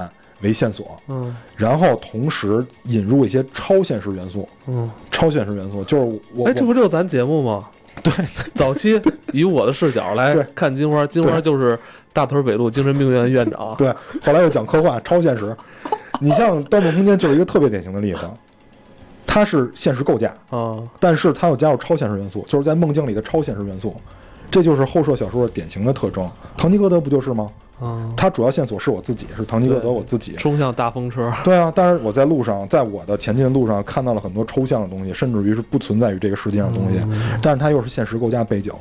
[0.44, 4.48] 为线索，嗯然后同时引入一些超现实元素。
[4.68, 7.64] 嗯，超现实元素就是我，哎，这不就是咱节目吗？
[8.02, 8.12] 对，
[8.54, 9.00] 早期
[9.32, 11.78] 以我的视角来看金花，金花就是
[12.12, 13.74] 大屯北路精神病院院长。
[13.78, 13.88] 对，
[14.22, 15.56] 后来又讲科幻、超现实。
[16.20, 18.20] 你像《盗梦空间》就是一个特别典型的例子，
[19.26, 23.94] 它是现实构架，啊，但是它又加入超现实元素，就是在梦境里的超现实元素。
[24.50, 26.28] 这就是后设小说的典型的特征。
[26.56, 27.48] 唐吉诃德不就是吗？
[27.80, 30.32] 啊，他主要线索是我自己，是唐吉诃德我自己。
[30.34, 37.00] 冲向大风车，对啊，但是我在路上，在我的前进的路上看到了很多抽象的东西，甚至于是不存在于这个世界上的东西，
[37.42, 38.72] 但是它又是现实构架背景，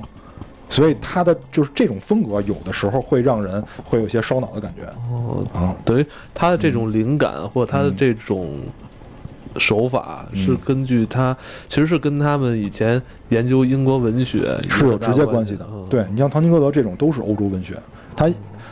[0.70, 5.76] 所以它的就是这种风格，有的时候会让人会有些烧脑的感觉哦，啊。
[5.84, 8.54] 等于他的这种灵感或者他的这种
[9.58, 11.36] 手法嗯是根据他，
[11.68, 15.68] 其实是跟他们以前研究英国文学是有直接关系的。
[15.72, 17.76] 嗯对你像唐吉诃德这种都是欧洲文学，
[18.16, 18.32] 他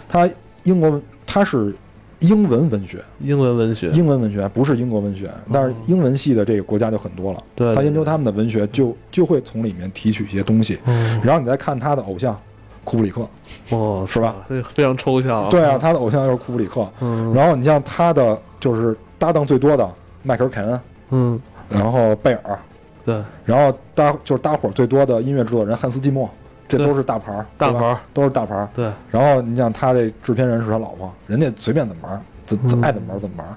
[0.10, 0.30] 他
[0.64, 1.74] 英国文他是
[2.20, 7.44] 英文文学，英文文学，英文文学不是英国文学，但是英文系的这个国家就很多了。
[7.56, 12.40] 对他研究他们的文学就就会从里面提取一些东西，嗯然后你再看他的偶像
[12.84, 13.28] 库布里克，
[13.70, 14.36] 哦，是吧？
[14.50, 15.48] 这非常抽象。
[15.50, 16.88] 对啊，，他的偶像就是库布里克。
[17.02, 19.88] 嗯然后你像他的就是搭档最多的
[20.24, 20.80] 迈克尔凯恩，
[21.12, 22.60] 嗯，然后贝尔，
[23.04, 26.30] 对，然后搭就是搭伙最多的音乐制作人汉斯季默，
[26.68, 28.70] 这都是大牌儿，大牌儿都是大牌儿。
[28.74, 33.48] 对，然后你像他这制片人是他老婆，人家随便怎么玩，怎怎嗯爱怎么玩怎么玩。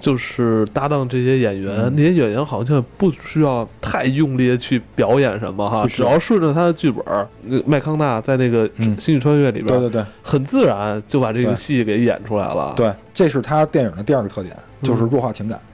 [0.00, 7.26] 就是搭档这些演员，嗯那些演员好像不需要太用力的去表演什么哈，只要顺着他的剧本儿，
[7.64, 15.58] 麦康纳在那个《嗯星际穿越》里边，对对对很自然就把这个戏给演出来了。，对，这是他电影的第二个特点，就是弱化情感。
[15.58, 15.73] 嗯，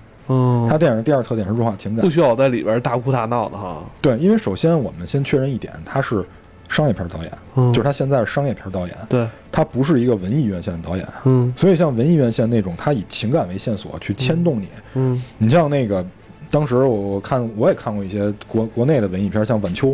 [0.68, 2.10] 他电影的第二特点是弱化情感不。
[2.10, 3.82] 需要在里边大哭大闹的哈。
[4.00, 6.24] 对，因为首先我们先确认一点，他是
[6.68, 11.06] 商业片导演，嗯，就是他现在是商业片导演，对，他不是一个文艺院线的导演。
[11.24, 14.68] 嗯所以像文艺院线那种，他以情感为线索去牵动你。
[14.94, 16.04] 嗯你像那个，
[16.50, 19.88] 当时我我看我也看过一些国国内的文艺片，像《晚秋》，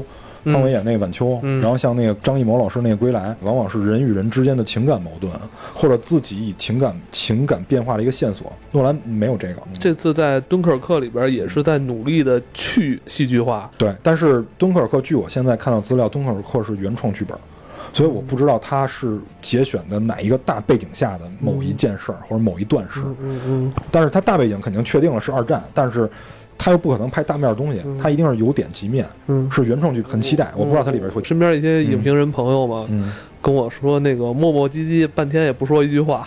[0.47, 5.33] 潘玮嗯演那个《晚秋》嗯然后像那个张艺谋老师那个《归来》，往往是人与人之间的情感矛盾，
[5.75, 8.53] 或者自己以情感情感变化的一个线索。
[8.73, 13.71] 诺兰没有这个，这次在敦刻尔克里边也是在努力的去戏剧化。
[13.77, 17.37] 对，但是敦刻尔克，据我现在看到资料，敦刻尔克是原创剧本，
[17.93, 23.01] 所以我不知道他是节选的哪一个大背景下的某一件事儿、或者某一段事。
[23.21, 26.09] 嗯嗯但是他大背景肯定确定了是二战，但是
[26.59, 30.51] 他又不可能拍大面的东西，他一定是由点及面，嗯是原创剧，很期待。
[30.57, 31.23] 我不知道它里边会。
[31.23, 36.27] 身边一些影评人朋友嘛，嗯，跟我说那个磨磨唧唧，半天也不说一句话，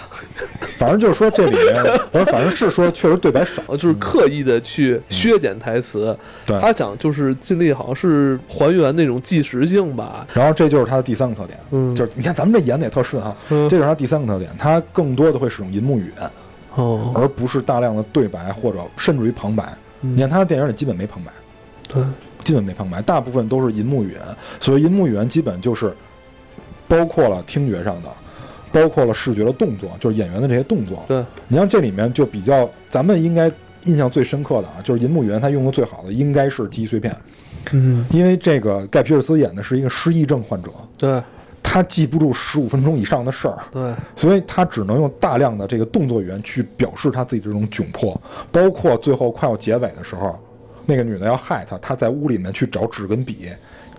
[0.78, 3.62] 反正就是说这里面， 反正，反正是说确实对白少。
[3.76, 6.16] 就是刻意的去削减台词。
[6.46, 10.28] 他想就是尽力好像是还原那种即时性吧。
[10.34, 16.30] 然后这就是他的第三个特点，嗯就是你看咱们这演的也特顺哈，嗯这就是他第三个特点，他更多的会使用银幕语言，
[16.76, 19.74] 哦，而不是大量的对白或者甚至于旁白。
[20.02, 20.16] 嗯。
[20.16, 21.32] 你看他的电影里基本没旁白，
[21.88, 22.04] 对，
[22.44, 24.22] 基本没旁白，大部分都是银幕语言。
[24.60, 25.94] 所以银幕语言，基本就是
[26.88, 28.10] 包括了听觉上的，
[28.72, 31.04] 包括了视觉的动作，就是演员的这些动作。
[31.08, 33.52] 对，你像这里面就比较，咱们应该
[33.84, 37.16] 印象最深刻的啊，就是银幕语言，他用的最好的应该是记忆碎片，
[37.72, 41.22] 嗯，因为这个盖皮尔斯演的是一个失忆症患者，对
[41.72, 43.60] 他记不住十五分钟以上的事儿。
[43.72, 48.20] 对，所以他只能用大量的这个动作语言去表示他自己这种窘迫，
[48.52, 50.36] 包括最后快要结尾的时候，
[50.88, 53.50] 那个女的要害他，他在屋里面去找纸跟笔，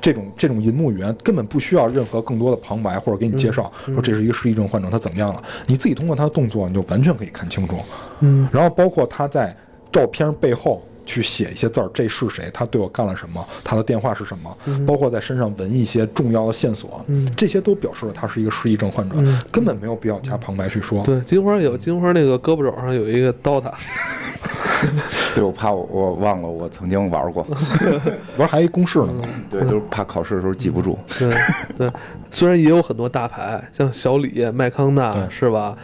[0.00, 7.76] 这种这种银幕语言根本不需要任何更多的旁白或者给你介绍，说这是一个失忆症患者，他怎么样了，你自己通过他的动作你就完全可以看清楚。
[8.18, 9.56] 嗯，然后包括他在
[9.92, 12.50] 照片背后去写一些字儿，这是谁？
[12.52, 13.44] 他对我干了什么？
[13.64, 14.56] 他的电话是什么？
[14.86, 21.02] 包括在身上纹一些重要的线索，嗯这些都表示了他是一个失忆症患者，嗯根本没有必要加旁白去说。
[21.04, 23.72] 对，金花有金花那个胳膊肘上有一个刀塔，
[25.34, 27.42] 对，我怕我我忘了我曾经玩过，
[28.36, 29.22] 不是还一公式呢吗？
[29.50, 30.98] 对，就是怕考试的时候记不住。
[31.18, 31.30] 对
[31.76, 31.90] 对，
[32.30, 35.76] 虽然也有很多大牌，像小李、麦康纳是吧？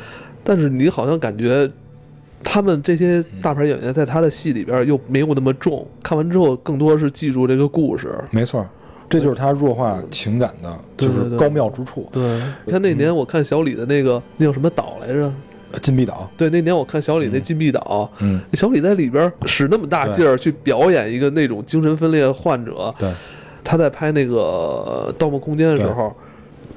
[0.43, 1.69] 但是你好像感觉
[2.43, 8.15] 他们这些大牌演员在他的戏里边又没有那么重，看完之后更多是记住这个故事。
[8.31, 8.67] 没错，
[9.09, 12.09] 这就是他弱化情感的，就是高妙之处。
[12.13, 12.23] 对，
[12.65, 15.33] 你看那年我看小李的那个那叫什么岛来着？
[15.83, 23.13] 禁闭岛，对，那年我看小李那禁闭岛，嗯，小李在里边使那么大劲儿去表演一个那种精神分裂患者，对，
[23.63, 26.17] 他在拍那个《盗梦空间》的时候，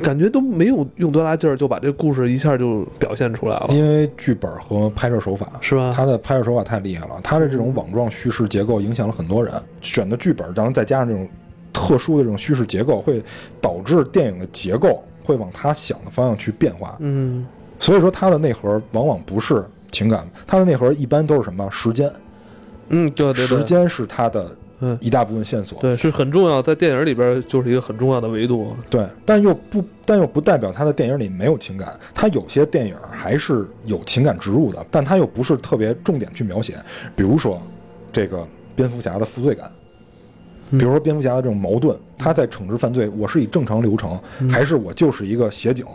[0.03, 5.91] 感觉都没有用多大劲儿就把这故事一下就表现出来了，因为剧本和拍摄手法是吧？
[5.93, 9.53] 他的拍摄手法太厉害了，他的这种网状叙事结构影响了很多人。
[9.81, 11.27] 选的剧本，然后再加上这种
[11.71, 13.23] 特殊的这种叙事结构，会
[13.61, 16.97] 导致电影的结构会往他想的方向去变化。
[16.99, 17.45] 嗯
[17.77, 21.69] 所以说，他的内核往往不是情感，他的内核一般都是什么？
[21.71, 22.11] 时间，
[22.89, 24.57] 嗯，对对对，时间是他的嗯
[25.01, 25.79] 一大部分线索。
[25.79, 28.75] 对是很重要，在电影里边就是一个很重要的维度。
[28.89, 31.99] 对，但又不，但又不代表他的电影里没有情感。
[32.13, 36.75] 他有些电影还是有情感植入的，但他又不是特别重点去描写。
[37.15, 37.61] 比如说，
[38.11, 39.69] 这个蝙蝠侠的负罪感，
[40.71, 45.85] 比如说蝙蝠侠的这种矛盾，他在惩治犯罪，我是以正常流程，还是我就是一个协警？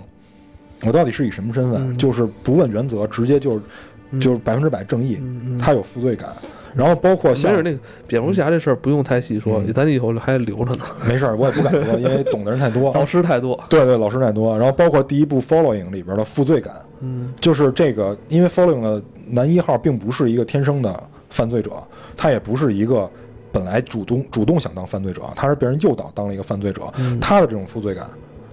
[0.84, 1.96] 我到底是以什么身份？
[1.96, 5.18] 就是不问原则，直接就是就是百分之百正义，
[5.58, 6.30] 他有负罪感。
[6.74, 10.84] 然后包括像没事，那个蝙蝠侠这事儿不用太细说，嗯咱以后还留着呢。
[11.06, 12.92] 没事儿，我也不敢说，因为懂的人太多。
[12.94, 14.56] 老师太多，对对，老师太多。
[14.58, 21.72] 然后包括第一部《Following》里边的负罪感，嗯，就是这个，因为 Following 的男一号并不是一个天生的犯罪者，
[22.16, 23.08] 他也不是一个
[23.52, 26.82] 本来主动主动想当犯罪者，他是被人诱导当了一个犯罪者。
[27.20, 28.08] 他的这种负罪感，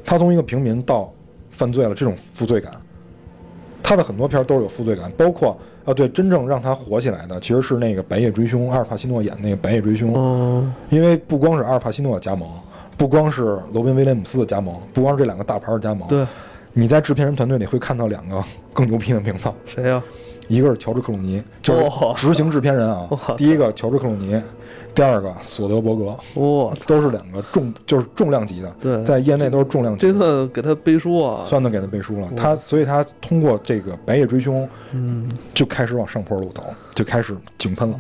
[0.06, 1.12] 他从一个平民到
[1.50, 2.72] 犯罪了，这种负罪感，
[3.82, 10.14] 他的很多片儿都是有负罪感，包括啊，对，真正让他火起来的其实是那个《白夜追凶》，阿尔帕西诺演那个《白夜追凶》。
[10.16, 12.48] 哦，因为不光是阿尔帕西诺的加盟，
[12.98, 16.26] 不光是罗宾威廉姆斯的加盟，不光是这两个大牌的加盟，对，
[16.74, 20.02] 你在制片人团队里会看到两个更牛逼的名字，谁呀？
[20.52, 21.82] 一个是乔治克鲁尼，就是
[22.18, 24.40] 执行制片人啊，第一个乔治克鲁尼，
[24.94, 26.06] 第二个索德伯格，
[26.42, 30.20] 哇，都是两个重就是重量级的，对在业内都是重量级这的。
[30.20, 31.42] 算给他背书啊。
[31.46, 37.98] 算能给他背书了，他所以他通过这个《白夜追凶》嗯，就开始往上坡路走，就开始井喷了。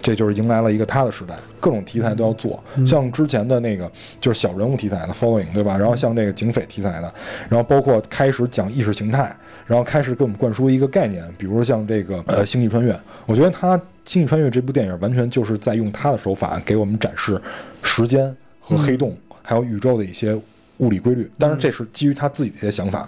[0.00, 3.90] 这就是迎来了一个他的时代，各种题材都要做，像之前的那个
[4.20, 5.76] 就是小人物题材的 Following，对吧？
[5.76, 7.12] 然后像这个警匪题材的，
[7.48, 9.36] 然后包括开始讲意识形态，
[9.68, 12.90] 然后开始给我们灌输一个概念，比如说像这个呃《星际穿越》，
[13.26, 17.38] 我觉得他《星际穿越》这部电影完全就是在用他的手法给我们展示
[17.82, 20.34] 时间和黑洞，还有宇宙的一些
[20.78, 23.06] 物理规律，但是这是基于他自己的一些想法，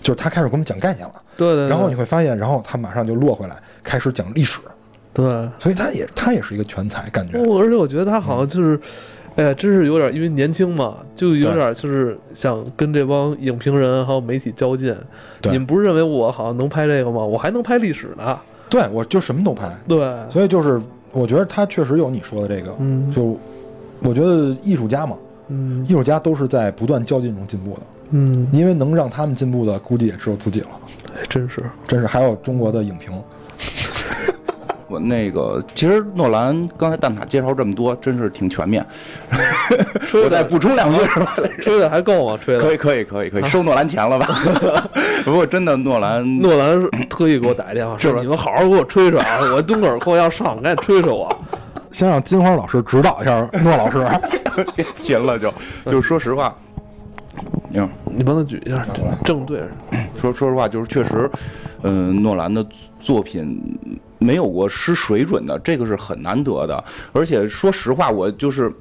[0.00, 1.14] 就是他开始给我们讲概念了。
[1.36, 1.68] 对对对。
[1.68, 4.58] 然后你会发现，然后他马上就落回来，开始讲历史，
[5.12, 7.38] 对，所以他也他也是一个全才，感觉。
[7.42, 8.80] 我而且我觉得他好像就是，
[9.40, 14.94] 哎呀，真是有点，因为年轻嘛，就有点就是想跟这帮影评人还有媒体较劲。
[15.40, 17.24] 对你们不是认为我好像能拍这个吗？
[17.24, 18.38] 我还能拍历史呢。
[18.68, 19.98] 对，我就什么都拍，对，
[20.28, 20.78] 所以就是
[21.12, 23.38] 我觉得他确实有你说的这个，嗯就
[24.02, 25.16] 我觉得艺术家嘛，
[25.48, 30.68] 嗯艺术家都是在不断较劲中进步的，嗯，因为能让他们进步的，估计也只有自己了。
[31.16, 31.64] 哎真是。
[31.88, 33.10] 真是，还有中国的影评，
[34.90, 38.84] 我那个，其实诺兰刚才蛋挞介绍这么多，真是挺全面。
[40.12, 41.00] 我再补充两句，
[41.62, 42.38] 吹的还够吗？
[42.42, 42.60] 吹的。
[42.60, 44.26] 可以，可以，可以，可以收诺兰钱了吧？
[45.24, 49.38] 不过真的，诺兰 诺兰特意给我打一电话， 说是你们好好给我吹吹啊！
[49.54, 51.32] 我蹲会儿课要上，赶紧吹吹我。
[51.92, 54.04] 先让金花老师指导一下诺老师。
[54.74, 55.52] 别贫了就，
[55.86, 56.54] 就说实话，
[57.72, 58.84] 嗯，你帮他举一下，
[59.24, 59.68] 正对着。
[60.16, 61.30] 说说实话，就是确实，
[61.82, 62.64] 嗯、诺兰的
[63.00, 63.60] 作品
[64.20, 66.84] 没有过失水准的，这个是很难得的。
[67.12, 68.72] 而且说实话，我就是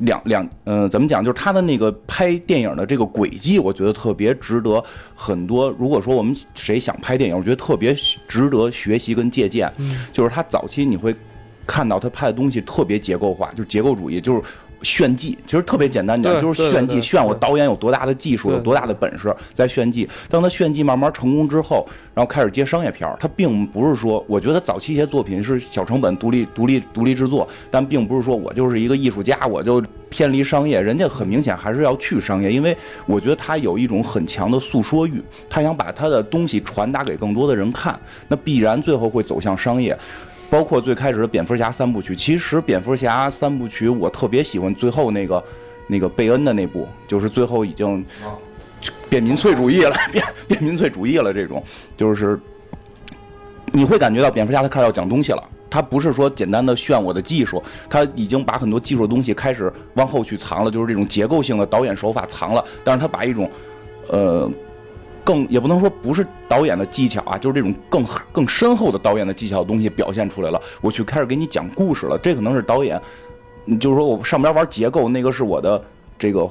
[0.00, 1.24] 两两，嗯、怎么讲？
[1.24, 4.82] 就是他的那个拍电影的这个轨迹，我觉得特别值得
[5.14, 5.68] 很多。
[5.78, 7.94] 如果说我们谁想拍电影，我觉得特别
[8.26, 9.72] 值得学习跟借鉴。
[10.12, 11.14] 就是他早期你会
[11.66, 14.42] 看到他拍的东西特别结构化，就是结构主义，就是。
[14.82, 20.08] 炫技其实特别简单讲，对就是炫技，炫我导演有多大的技术，有多大的本事，在炫技。
[20.28, 30.80] 当他炫技慢慢成功之后，然后开始接商业片儿，他并不是说，我觉得早期一些作品是小成本、独立、独立、独立制作，但并不是说我就是一个艺术家，我就偏离商业。
[30.80, 39.96] 人家很明显还是要去商业，因为我觉得他有一种很强的诉说欲，他想把他的东西传达给更多的人看，那必然最后会走向商业。
[40.48, 45.44] 包括最开始的蝙蝠侠三部曲，其实蝙蝠侠三部曲我特别喜欢最后那个
[45.86, 48.04] 那个贝恩的那部，就是最后已经
[49.10, 51.62] 变民粹主义了，变变民粹主义了，这种
[51.96, 52.38] 就是
[53.72, 55.42] 你会感觉到蝙蝠侠他开始要讲东西了。
[55.68, 62.64] 他不是说简单的炫我的技术，他已经把很多技术的东西开始往后去藏了，就是这种结构性的导演手法藏了。
[62.84, 63.50] 但是他把一种，
[64.08, 64.50] 呃，
[65.26, 70.62] 更也不能说不是导演的技巧啊，就是这种更更深厚的导演的技巧的东西表现出来了。
[70.80, 73.00] 我去开始给你讲故事了，这可能是导演，
[73.80, 75.82] 就是说我上边玩结构，那个是我的
[76.16, 76.48] 这个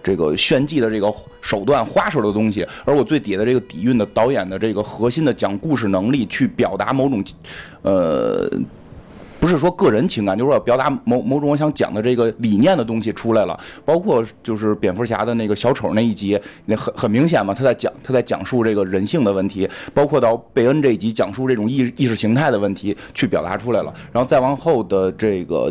[0.00, 7.24] 这个炫技的这个手段花哨的东西，而我最底下的这个底蕴的导演的这个核心的讲故事能力，去表达某种
[7.82, 8.48] 呃。
[9.44, 13.54] 不是说个人情感，就是说表达某某种我想讲的这个理念的东西出来了，
[13.84, 25.70] 包括就是蝙蝠侠的那个小丑那一集，那很很明显嘛，他在讲他在讲述这个人性的问题，包括到贝恩这一集讲述这种意意识形态的问题去表达出来了，然后再往后的这个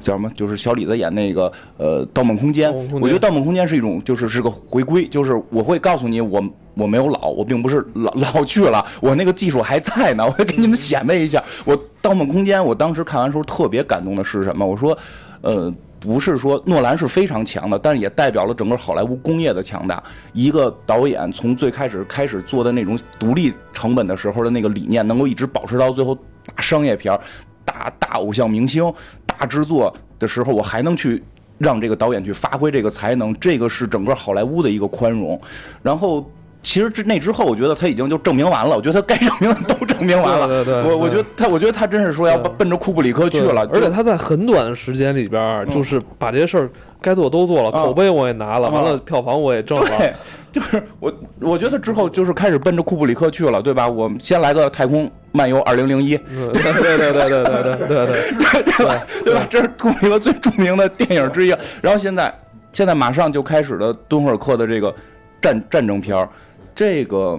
[0.00, 0.30] 叫什么？
[0.36, 6.42] 就是小李子演那个呃《盗梦空间》我觉得《盗梦空间》是一种就是是个回归，就是我会告诉你我。
[6.78, 10.26] 我没有老，我并不是老老去了，我那个技术还在呢。
[10.26, 11.42] 我会给你们显摆一下。
[11.64, 14.66] 我《盗梦空间》，我当时看完时候特别感动的是什么？
[14.66, 14.94] 我说，
[15.40, 20.02] 呃，不是说诺兰是非常强的，但是也代表了整个好莱坞工业的强大。
[20.34, 26.14] 一个导演从最开始开始做的那种独立成本的时候的那个理念，能够一直保持到最后
[26.44, 27.18] 大商业片儿、
[27.64, 28.92] 大大偶像明星、
[29.38, 31.22] 大制作，的时候，我还能去
[31.58, 35.40] 让这个导演去发挥这个才能，这个是整个好莱坞的一个宽容。
[35.82, 36.28] 然后。
[36.62, 38.74] 其实之那之后，我觉得他已经就证明完了。
[38.74, 40.48] 我觉得他该证明的都 证明完了。
[40.48, 43.64] 对对对我我觉得他，我觉得他真是说要对奔着库布里克去了。
[43.72, 46.70] 而且他在很短的时间里边，就是把这些事儿
[47.00, 49.98] 该做都做了，啊口碑我也拿了，啊完了票房我也挣了。
[49.98, 50.14] 对，
[50.52, 53.88] 就是我，我觉得之后就是开始奔着库布里克去了，对吧？
[53.88, 59.06] 我们先来个《太空漫游二零零一》，嗯对对对对对对对对对，对对吧？
[59.24, 59.46] 对吧？
[59.48, 61.54] 这是库布里克最著名的电影之一。
[61.80, 62.34] 然后现在，
[62.72, 64.94] 现在马上就开始了敦刻尔克的这个
[65.40, 66.28] 战战争片儿，
[66.74, 67.38] 这个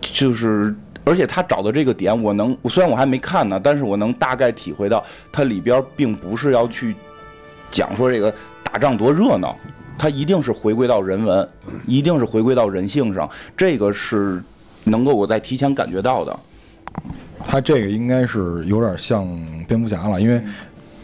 [0.00, 0.74] 就是。
[1.04, 6.94] 而且他找的这个点，我能虽然我还没看呢，但是我能大概体会到，它里边并不是要去
[7.72, 9.56] 讲说这个打仗多热闹，
[9.98, 11.48] 它一定是回归到人文，
[11.86, 14.40] 一定是回归到人性上，这个是
[14.84, 16.38] 能够我在提前感觉到的。
[17.44, 19.26] 他这个应该是有点像
[19.66, 20.40] 蝙蝠侠了，因为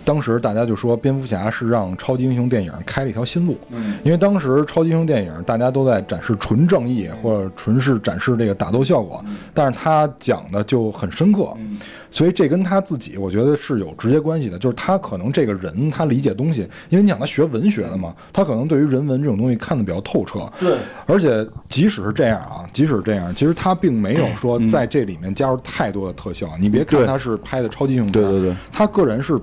[0.08, 3.98] 当时大家就说蝙蝠侠是让超级英雄电影开了一条新路，嗯。
[4.02, 11.54] 因为当时超级英雄电影大家都在展示纯正义或者纯是展示这个打斗效果，但是他讲的就很深刻，
[12.10, 26.48] 所以这跟他自己我觉得是有直接关系的，就是他可能这个人他理解东西，因为你想他学文学的嘛，他可能对于人文这种东西看得比较透彻，对，而且即使是这样啊，即使是这样，其实他并没有说在这里面加入太多的特效。
[26.58, 29.38] 你别看他是拍的超级英雄片，对对对，他个人是。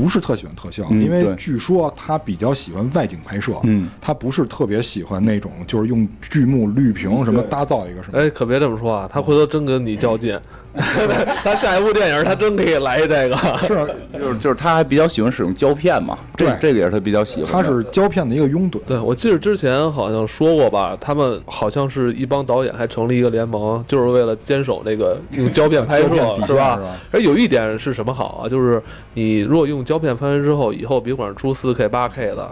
[0.00, 8.18] 不是特喜欢特效，嗯因为据说他比较喜欢外景拍摄，嗯，他不是特别喜欢那种就是用剧目、绿屏什么搭造一个什么。
[8.18, 10.38] 哎，可别这么说啊，他回头真跟你较劲，
[11.42, 13.36] 他下一部电影他真可以来这个。
[13.66, 17.50] 是啊， 就是就是他还比较喜欢使用胶片嘛，这这个也是他比较喜欢的。
[17.50, 18.78] 他是胶片的一个拥趸。
[18.86, 26.82] 对，我记得之前好像说过吧，他们好像是一帮导演还成立一个联盟，就是为了坚守那个用胶片拍摄胶片底，是吧是？
[26.82, 26.96] 吧？
[27.12, 28.48] 而有一点是什么好啊？
[28.48, 28.82] 就是
[29.14, 32.48] 你如果用胶片拍完之后，以后别管是出四 K、八 K 的，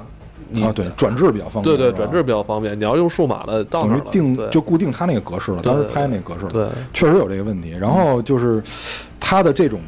[0.48, 1.76] 你啊，对，转制比较方便。
[1.76, 2.78] 对对，转制比较方便。
[2.78, 6.50] 你要用数码的，到等于定就固定它那个格式了，当时拍那个格式了。
[6.50, 7.70] 对，确实有这个问题。
[7.78, 8.62] 然后就是
[9.20, 9.80] 它的这种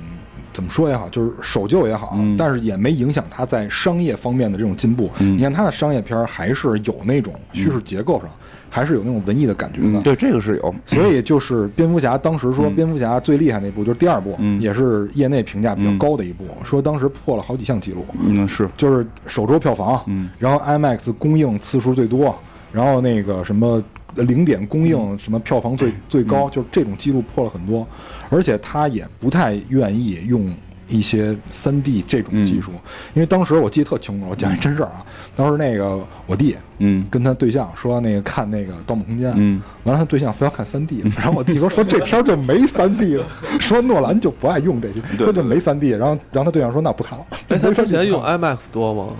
[0.52, 5.10] 怎么说也好，就是守旧也好，嗯但是也没影响他在商业方面的这种进步。
[5.20, 8.28] 嗯你看他的商业片儿还是有那种叙事结构上，
[8.68, 9.98] 还是有那种文艺的感觉的。
[9.98, 10.74] 嗯，对，这个是有。
[10.86, 18.68] 所以就是蝙蝠侠，当时说嗯蝙蝠侠最厉害那部就是第二部，嗯也是业内评价比较嗯高的一部，说当时破了好几项记录，嗯，是。
[18.76, 22.36] 就是首周票房，嗯然后 IMAX 公映次数最多，
[22.72, 23.82] 然后那个什么
[24.16, 27.86] 零点供应什么票房最最高，就是这种记录破了很多，
[28.28, 30.52] 而且他也不太愿意用。
[30.92, 32.72] 一些三 D 这种技术，
[33.14, 35.06] 因为当时我记得特清楚，我讲一真事儿啊。
[35.36, 37.06] 当时那个我弟嗯。
[37.08, 43.24] 跟他对象说，那个看那个《盗梦空间》，嗯，完了他对象非要看三 D，然后我弟说说这片儿就没三 D 了，
[43.60, 47.24] 说诺兰就不爱用这些，说就没三 D，然后然后他对象说那不看了。
[47.50, 49.12] 哎，他没之 3D 前用 IMAX 多吗？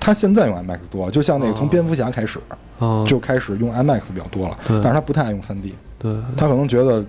[0.00, 1.54] 他现在用 IMAX 多，就像那个哦。
[1.56, 2.58] 从蝙蝠侠开始啊，
[3.06, 6.14] 就开始用 IMAX 比较多了，对但是他不太爱用三 D，对。
[6.36, 7.04] 他可能觉得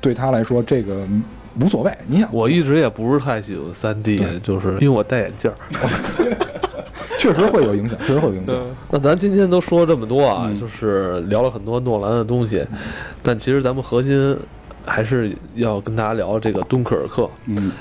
[0.00, 1.06] 对他来说这个
[1.60, 1.92] 无所谓。
[2.06, 5.56] 你想，我一直也不是太喜欢三 D，对就是因为我戴眼镜儿。
[7.18, 8.54] 确实会有影响， 确实会有影响。
[8.90, 12.66] 那咱今天都说了这么多啊，嗯就是聊了很多诺兰的东西，
[13.22, 14.36] 但其实咱们核心
[14.84, 17.28] 还是要跟大家聊这个敦刻尔克。
[17.46, 17.72] 嗯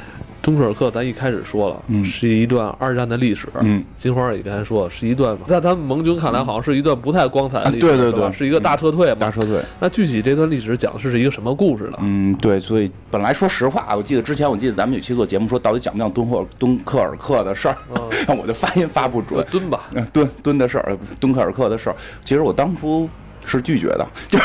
[0.44, 3.48] 敦刻尔克，咱一开始说了，嗯是一段二战的历史。
[3.62, 9.16] 嗯，金花也刚才说，是一段在咱们盟军看来，好像是一段不太光彩的历史，啊对对对是一个大撤退嘛。
[9.18, 9.62] 大撤退。
[9.80, 11.98] 那具体这段历史讲的是一个什么故事呢？
[12.02, 17.78] 嗯，对，所以本来说实话，我记得之前我记得咱们有期做节目说到底讲不讲敦刻敦刻尔克的事儿，
[18.28, 19.46] 嗯， 我就发音发不准。
[19.50, 23.10] 敦吧，嗯，敦敦的事儿，敦刻尔克的事儿，其实我当初
[23.46, 24.38] 是拒绝的，就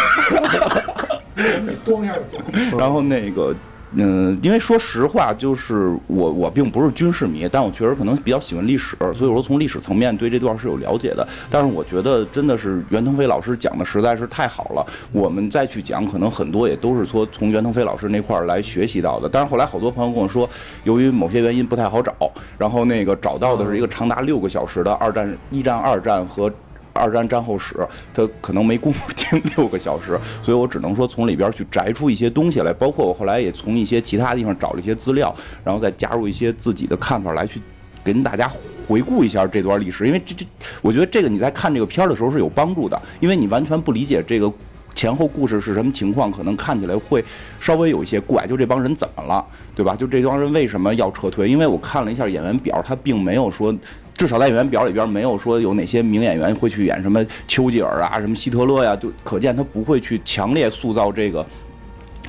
[1.85, 3.53] 咣一下就讲然后那个。
[3.93, 11.27] 嗯，因为说实话，就是我我并不是军事迷，但我确实可能比较喜欢历史，所以我说从历史层面对这段是有了解的。
[11.51, 19.29] 但是我觉得真的是袁腾飞老师讲的实在是太好了，我们再去讲，可能很多也都是说从袁腾飞老师那块儿来学习到的。
[19.29, 20.49] 但是后来好多朋友跟我说，
[20.85, 22.15] 由于某些原因不太好找，
[22.59, 26.53] 然后那个找到的是一个长达六个小时的二战、一战、二战和。
[26.93, 27.77] 二战战后史，
[28.13, 35.35] 他可能没工夫听六个小时，所以我只能说从里边去摘出一些东西来，包括我后来也从一些其他地方找了一些资料，
[35.65, 37.61] 然后再加入一些自己的看法来去
[38.03, 38.51] 跟大家
[38.87, 40.47] 回顾一下这段历史，因为这这，
[40.83, 44.53] 我觉得这个你在看这个片儿的时候是有帮助的，因为你完全不理解这个。
[44.95, 46.29] 前后故事是什么情况？
[46.29, 47.25] 可能看起来会
[47.61, 49.95] 稍微有一些怪，就这帮人怎么了，对吧？
[49.95, 51.49] 就这帮人为什么要撤退？
[51.49, 53.73] 因为我看了一下演员表，他并没有说，
[54.19, 61.47] 至少在演员表里边没有说有哪些名演员会去演什么丘吉尔啊、什么希特勒呀，就可见他不会去强烈塑造这个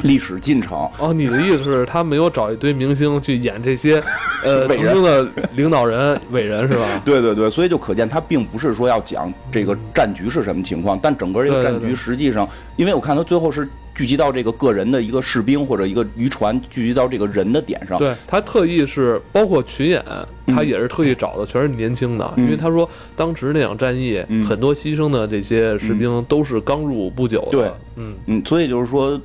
[0.03, 0.87] 历史进程。
[0.99, 4.01] 哦，你的意思是，他没有找一堆明星去演这些，
[4.45, 6.85] 呃，曾经的领导人、伟人是吧？
[7.03, 13.67] 对对对，所以就可见他并不是说要讲这个战局是什么情况，但整个这个战局对对对实际上，因为我看他最后是
[13.99, 17.97] 聚集到这个个人的一个士兵或者一个渔船聚集到这个人的点上。
[17.97, 20.01] 对他特意是包括群演，
[20.47, 22.45] 他也是特意找的全是年轻的，嗯。
[22.45, 24.45] 因为他说当时那场战役，嗯。
[24.45, 27.51] 很多牺牲的这些士兵都是刚入伍不久的。
[27.51, 29.19] 对，嗯，嗯，所以就是说，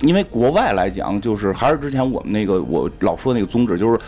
[0.00, 4.00] 因为国外来讲，就是还是之前我们那个我老说那个宗旨，就是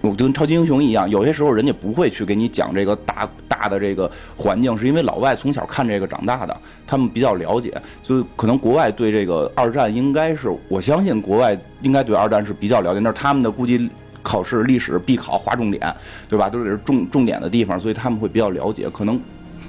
[0.00, 13.90] 我就跟超级英雄一样，有些时候人家不会去给你讲这个大大的这个环境，是因为老外从小看这个长大的，他们比较了解，所以可能国外对这个二战应该是，我相信国外应该对二战是比较了解，那是他们的估计。
[14.20, 15.94] 考试历史必考划重点，
[16.28, 16.50] 对吧？
[16.50, 18.90] 都是重重点的地方，所以他们会比较了解。
[18.90, 19.18] 可能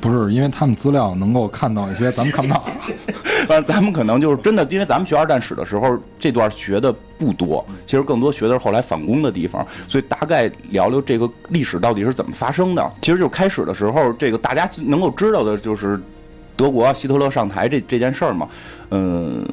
[0.02, 2.64] 不是因为他们资料能够看到一些咱们看不到。
[3.48, 12.92] 但是咱们可能就是真的，因为咱们学二战史的时候，这段学的不多，其实更多学的是后来反攻的地方，所以大概聊聊这个历史到底是怎么发生的。
[13.02, 16.00] 其实就是开始的时候，这个大家能够知道的就是
[16.56, 18.48] 德国希特勒上台这这件事儿嘛，
[18.92, 19.46] 嗯。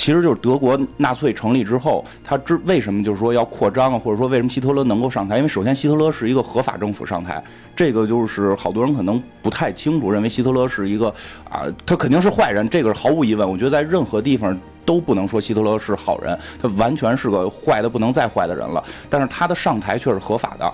[0.00, 5.36] 其实就是德国纳粹成立之后，他之为什么就是说要扩张啊，或者说为什么希特勒能够上台？
[5.36, 7.44] 因为首先希特勒是一个合法政府上台，
[7.76, 11.14] 这个就是好多人可能不太清楚，认为希特勒是一个
[11.50, 13.46] 啊，他肯定是坏人，这个是毫无疑问。
[13.46, 18.82] 我觉得在任何地方都不能说希特勒是好人，他完全是个坏的不能再坏的人了。
[19.10, 20.72] 但是他的上台却是合法的，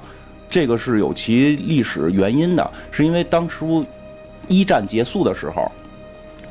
[0.49, 3.85] 这个是有其历史原因的，是因为当初
[4.47, 5.69] 一战结束的时候。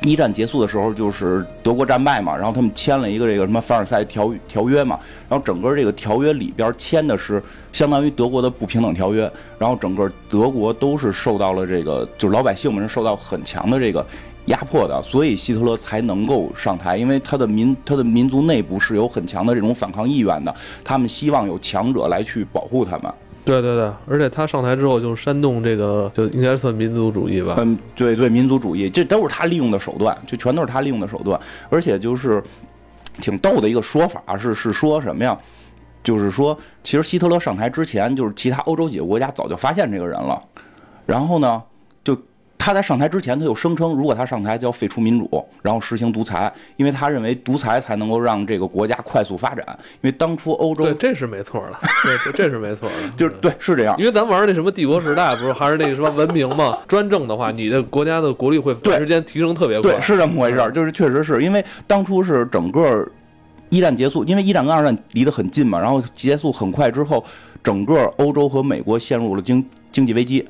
[0.02, 7.42] 一战结束的时候，就是德国战败嘛，然后他们签了一个这个什么凡尔赛条条约嘛，然后整个这个条约里边签的是
[7.72, 14.04] 相当于德国的不平等条约，然后整个德国都是受到了这个，就是老百姓们是受到很强的这个
[14.46, 23.12] 压迫的，所以希特勒才能够上台，因为他的民他的民族内部是有很强的这种反抗意愿的，他们希望有强者来去保护他们。
[23.46, 27.54] 对对对，而且他上台之后就煽动这个，就应该算民族主义吧。
[27.58, 31.40] 嗯，对对，民族主义，这都是他利用的手段，就全都是他利用的手段，
[31.70, 32.42] 而且就是
[33.20, 35.38] 挺逗的一个说法是是说什么呀？
[36.02, 40.40] 就是说，其实希特勒上台之前，就是其他欧洲几个国家早就发现这个人了，
[41.04, 41.62] 然后呢，
[42.58, 49.64] 他在上台之前，他就声称，如果他上台就要废除民主，然后实行独裁，因为他认为独裁才能够让这个国家快速发展，
[50.00, 56.78] 因为当初欧洲对，这是没错的， 对，对这是没错的，就是对是这样，因为咱玩那什么帝国时代，不是还是那个什么文明嘛？
[56.88, 59.92] 专政的话，你的国家的国力会短时间提升特别快。
[59.92, 63.06] 对，是这么回事儿，就是确实是因为当初是整个
[63.68, 67.22] 一战结束，因为一战跟二战离得很近嘛，然后结束很快之后，
[67.62, 70.46] 整个欧洲和美国陷入了经经济危机，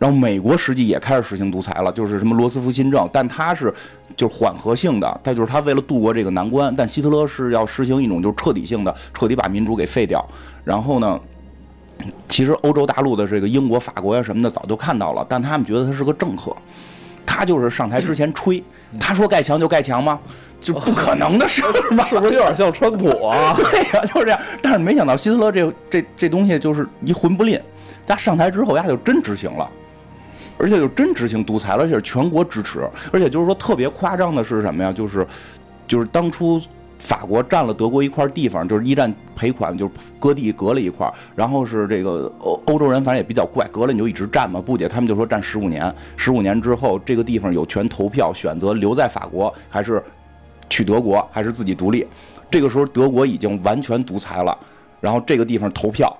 [0.00, 3.72] 然后美国实际也开始实行独裁了，就是什么罗斯福新政，但他是
[4.16, 10.26] 就是缓和性的，他就是他为了度过这个难关，但希特勒是要实行一种就是彻底性的，彻底把民主给废掉，
[10.64, 11.20] 然后呢。
[12.30, 16.50] 其实欧洲大陆的这个英国、法国呀什么的早就看到了，但他们觉得他是个政客，
[17.26, 18.64] 他就是上台之前吹，
[18.98, 20.18] 他说盖墙就盖墙吗？
[20.62, 23.52] 就不可能的事儿嘛，是不是有点像川普啊？
[23.70, 24.40] 对呀、就是这样。
[24.62, 27.60] 但是没想到希特勒这这这东西就是一混不吝，
[28.06, 29.70] 他上台之后，他就真执行了。
[30.60, 34.92] 而且就真执行独裁了，而且是全国支持，而且就是说特别夸张的是什么呀？
[34.92, 35.26] 就是
[35.88, 36.60] 就是当初
[36.98, 50.02] 法国占了德国一块地方，就是一战赔款，就是割地割了一块，然后是这个欧欧洲人反正也比较怪，割了你就一直占嘛，不解他们就说占十五年，十五年之后这个地方有权投票选择留在法国还是
[50.68, 52.06] 去德国还是自己独立，
[52.50, 54.54] 这个时候德国已经完全独裁了，
[55.00, 56.14] 然后这个地方投票。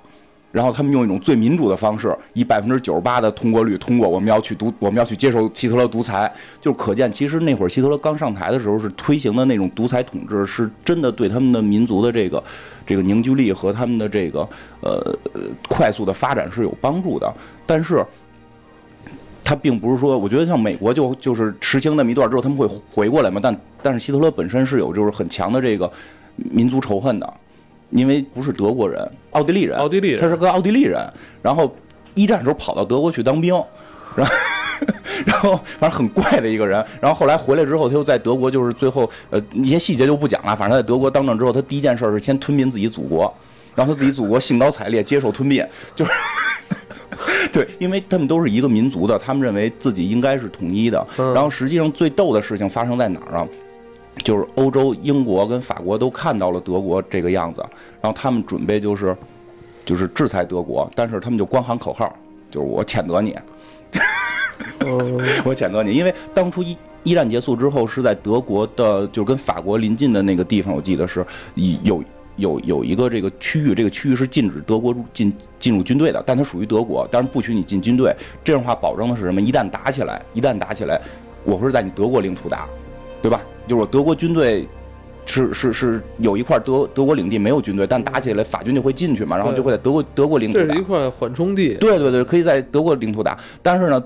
[0.53, 12.43] 然后他们用一种最民主的方式，以百分之九十八的通过率通过，我们要去独，我们要去接受希特勒独裁，就可见其实那会儿希特勒刚上台的时候是推行的那种独裁统治，是真的对他们的民族的这个
[12.87, 14.41] 这个凝聚力和他们的这个
[14.81, 17.33] 呃呃快速的发展是有帮助的，
[17.67, 18.05] 但是。
[19.43, 23.41] 他并不是说，我觉得像美国就就是实行那么一段之后，他们会回过来嘛。
[23.43, 25.91] 但但是希特勒本身是有就是很强的这个
[26.37, 27.35] 民族仇恨的，
[27.91, 30.21] 因为不是德国人，奥地利人，奥地利人。
[30.21, 31.01] 他是个奥地利人，
[31.43, 31.75] 然后
[32.15, 33.55] 一战时候跑到德国去当兵，
[34.15, 34.35] 然后
[35.27, 43.33] 然后反正很怪的一个人，然后后来回来之后，他又在德国就是最后呃一些细节就不讲了，反正他在德国当政之后，他第一件事是先吞并自己祖国，
[43.75, 46.11] 然后他自己祖国兴高采烈接受吞并，就是。
[47.53, 51.05] 对，因为他们都是一个民族的，他们认为自己应该是统一的。
[51.19, 51.35] 嗯。
[51.35, 53.47] 然后实际上最逗的事情发生在哪儿啊？
[54.19, 57.61] 就是欧洲、英国跟法国都看到了德国这个样子，
[58.01, 59.17] 然后他们准备就是
[59.85, 62.15] 就是制裁德国，但是他们就光喊口号，
[62.51, 63.37] 就是我谴责你。
[64.81, 72.05] 嗯 我谴责你，因为当初一一战结束之后，是在德国的，就跟法国临近的那个地方，我记得是有
[72.37, 78.15] 有有一个这个区域，这个区域是禁止德国入进进入军队的，但它属于德国，但是不许你进军队。
[78.45, 79.41] 这样的话，保证的是什么？
[79.41, 81.01] 一旦打起来，一旦打起来，
[81.45, 82.69] 我会是在你德国领土打，
[83.23, 83.43] 对吧？
[83.67, 84.69] 就是德国军队。
[85.27, 90.83] 是是是，有一块德德国领地没有军队，但打起来法军就会进去嘛，然后就会在德国德国领土打这是一。
[90.83, 91.75] 块缓冲地。
[91.75, 93.39] 对对对，可以在德国领土打。
[93.63, 94.03] 但是呢，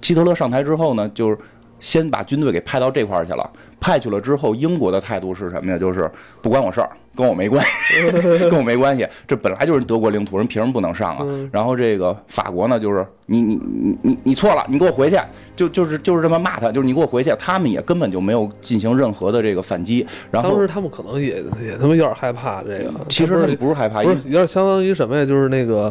[0.00, 1.36] 希特勒上台之后呢，就是
[1.80, 3.50] 先把军队给派到这块儿去了。
[3.80, 5.78] 派去了之后，英国的态度是什么呀？
[5.78, 6.08] 就是
[6.42, 8.10] 不关我事儿，跟我没关系，
[8.50, 9.08] 跟我没关系。
[9.26, 11.20] 这本来就是德国领土，人凭什么不能上啊？
[11.22, 15.16] 嗯然后这个法国呢，就是你你你你你错了，你给我回去，
[15.56, 17.34] 就就是就是这么骂他，就是你给我回去。
[17.38, 20.06] 他们也根本就没有进行任何的这个反击。
[20.30, 22.92] 然后当时他们可能也也他妈有点害怕这个。
[23.08, 25.24] 其实他们不是害怕，不是有点相当于什么呀？
[25.24, 25.90] 就是那个，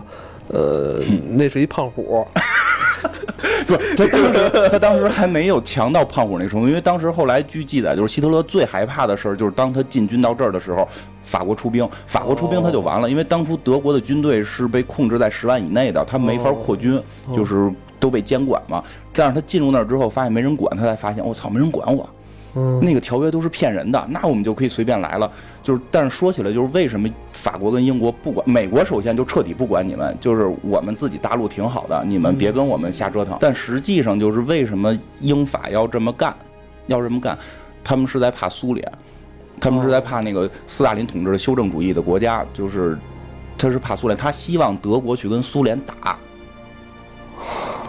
[0.49, 2.23] 呃， 那是一胖虎，
[3.65, 10.87] 不是他当时他当时还没有强到胖虎那个程度，因为当时后来据记载，就是希特勒最害怕的事儿，就是当他进军到这儿的时候，
[11.23, 17.01] 法国出兵，法国出兵他就完了，因为当初德国的军队是被控制在十万以内的，他没法扩军，
[17.35, 18.83] 就是都被监管嘛。
[19.13, 22.07] 但是他进入那儿之后，发现没人管，他才发现我操，没人管我。
[22.55, 25.31] 嗯，那个条约都是骗人的，那我们就可以随便来了。
[25.61, 33.37] 就是，但是说起来，就是为什么法国跟英国不管，美国首先就彻底不管你们，就是我们自己大陆挺好的，你们别跟我们瞎折腾。
[33.39, 36.35] 但实际上就是为什么英法要这么干，
[36.87, 37.37] 要这么干，
[37.83, 38.91] 他们是在怕苏联，
[39.59, 42.97] 他们是在怕那个斯大林统治的修正主义的国家，就是
[43.57, 46.17] 他是怕苏联，他希望德国去跟苏联打。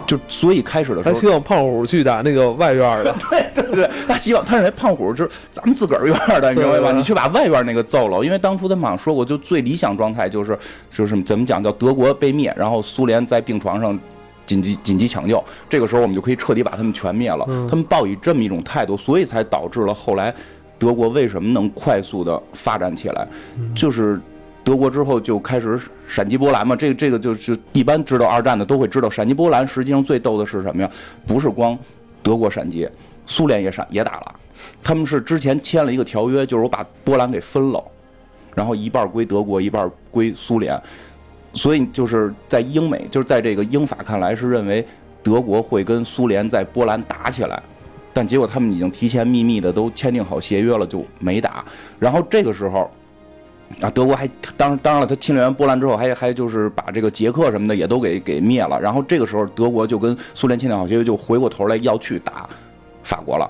[0.05, 3.15] 就所以开始的时候，他希望胖虎去打那个外院的。
[3.29, 6.91] 对对对，他希望他认为胖虎是咱们自个儿院的，你明白吧？
[6.91, 10.57] 对你去把外院那个揍了，因为当初他们好像说过，就最理想状态就是
[10.89, 13.97] 就是怎么讲叫德国被灭，然后苏联在病床上。
[14.43, 17.45] 紧急紧急抢救，这个时候我们就可以彻底把他们全灭了。
[17.47, 20.33] 嗯他们抱以这么一种态度，所以才导致了后来
[20.77, 23.25] 德国为什么能快速的发展起来，
[23.73, 24.19] 就是
[24.63, 26.75] 德国之后就开始闪击波兰嘛。
[26.75, 30.91] 这个这个就是一般知道二战的都会知道，闪击波兰实际上最逗的是什么呀？
[31.25, 31.77] 不是光
[32.21, 32.87] 德国闪击，
[33.25, 34.35] 苏联也闪也打了。
[34.83, 37.83] 他们是之前签了一个条约，就是我把波兰给分了，
[38.53, 40.79] 然后一半归德国，一半归苏联。
[41.53, 44.85] 所以就是在英美，就是在这个英法看来是认为
[45.23, 47.61] 德国会跟苏联在波兰打起来，
[48.13, 51.65] 但结果他们已经提前秘密的都签订好协约了，就没打。
[51.97, 52.89] 然后这个时候。
[53.79, 58.79] 啊，德国还当当然了，他侵略完波兰之后，还还就是把这个捷克什么的也都给给灭了。
[58.81, 62.49] 然后这个时候，德国就跟苏联签订好协约，就回过头来要去打
[63.03, 63.49] 法国了，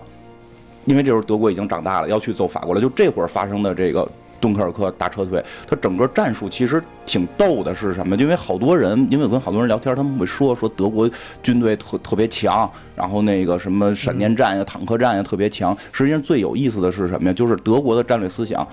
[0.86, 2.80] 因为这时候德国已经长大了，要去揍法国了。
[2.80, 4.08] 就这会儿发生的这个
[4.40, 8.16] 敦刻尔克大撤退，它整个战术其实挺逗的，是什么？
[8.16, 11.10] 因为好多人，因为我跟好多人聊天，他们会说说德国
[11.44, 15.78] 军队特特别强，然后那个什么闪电战呀、坦克战呀特别强。
[15.92, 17.34] 实际上最有意思的是什么呀？
[17.34, 18.68] 就是德国的战略思想，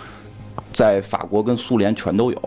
[0.72, 2.42] 在法国跟苏联全都有。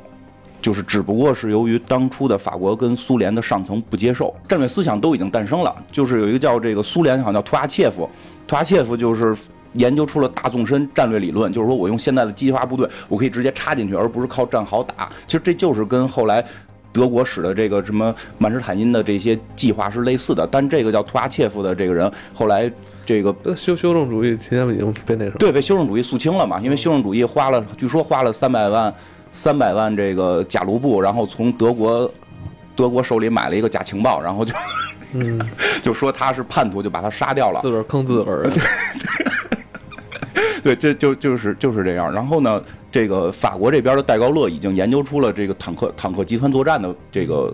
[0.62, 5.76] 就是只不过是由于当初的法国跟苏联的上层不接受，战略思想都已经诞生了。
[5.92, 8.08] 就是有一个叫这个苏联好像叫图阿切夫，
[8.46, 9.36] 图阿切夫就是
[9.74, 15.10] 研究出了大纵深战略理论，就是说我用现在的机械化部队，我可以直接插进去，而不是靠战壕打。
[15.26, 16.46] 其实这就是跟后来
[16.92, 22.72] 德国使的这个什么曼施坦因的这些计划是类似的，但这个叫图阿切夫的这个人后来
[23.12, 25.36] 这个修修正主义期间已经被那什么。
[25.38, 26.62] 对，被修正主义肃清了嘛？
[26.62, 28.94] 因为修正主义花了，据说花了三百万，
[29.34, 32.10] 三百万这个假卢布，然后从德国
[32.74, 34.54] 德国手里买了一个假情报，然后就
[35.14, 35.38] 嗯，
[35.84, 37.60] 就说他是叛徒，就把他杀掉了。
[37.62, 38.50] 自个儿坑自个儿。
[40.64, 42.10] 对，这就就是就是这样。
[42.14, 47.54] 然后呢，这个法国这边的戴高乐已经研究出了这个坦克坦克集团作战的这个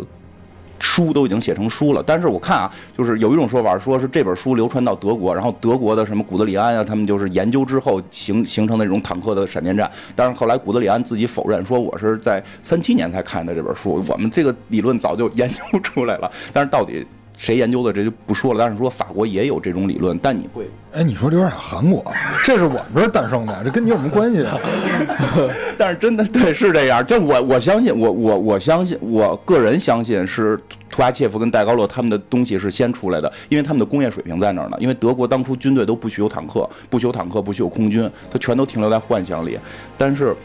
[0.80, 2.04] 书，都已经写成书了。
[2.06, 9.90] 但是我看啊，就是有一种说法，说是这本书流传到德国，然后德国的什么古德里安啊，他们就是研究之后形 形成的这种坦克的闪电战。
[10.16, 16.32] 但是后来古德里安自己否认，说我是在三七年才看的这本书，我们这个理论早就研究出来了。
[16.54, 17.06] 但是到底
[17.38, 18.60] 谁研究的这就不说了。
[18.60, 20.70] 但是说法国也有这种理论，但你会。
[20.94, 22.04] 哎，你说这有点韩国，
[22.44, 24.58] 这是我们这儿诞生的，这跟你有什么关系啊？
[25.78, 30.60] 但是真的对是这样，就我我相信，我我我相信，我个人相信是
[30.90, 34.78] 图阿切夫跟戴高乐他们的东西是先出来的，因为他们的工业水平在那儿呢。
[34.80, 39.60] 因为德国当初军队都不许有坦克，不许有坦克，不许有空军，它全都停留在幻想里。
[40.00, 40.36] 但是，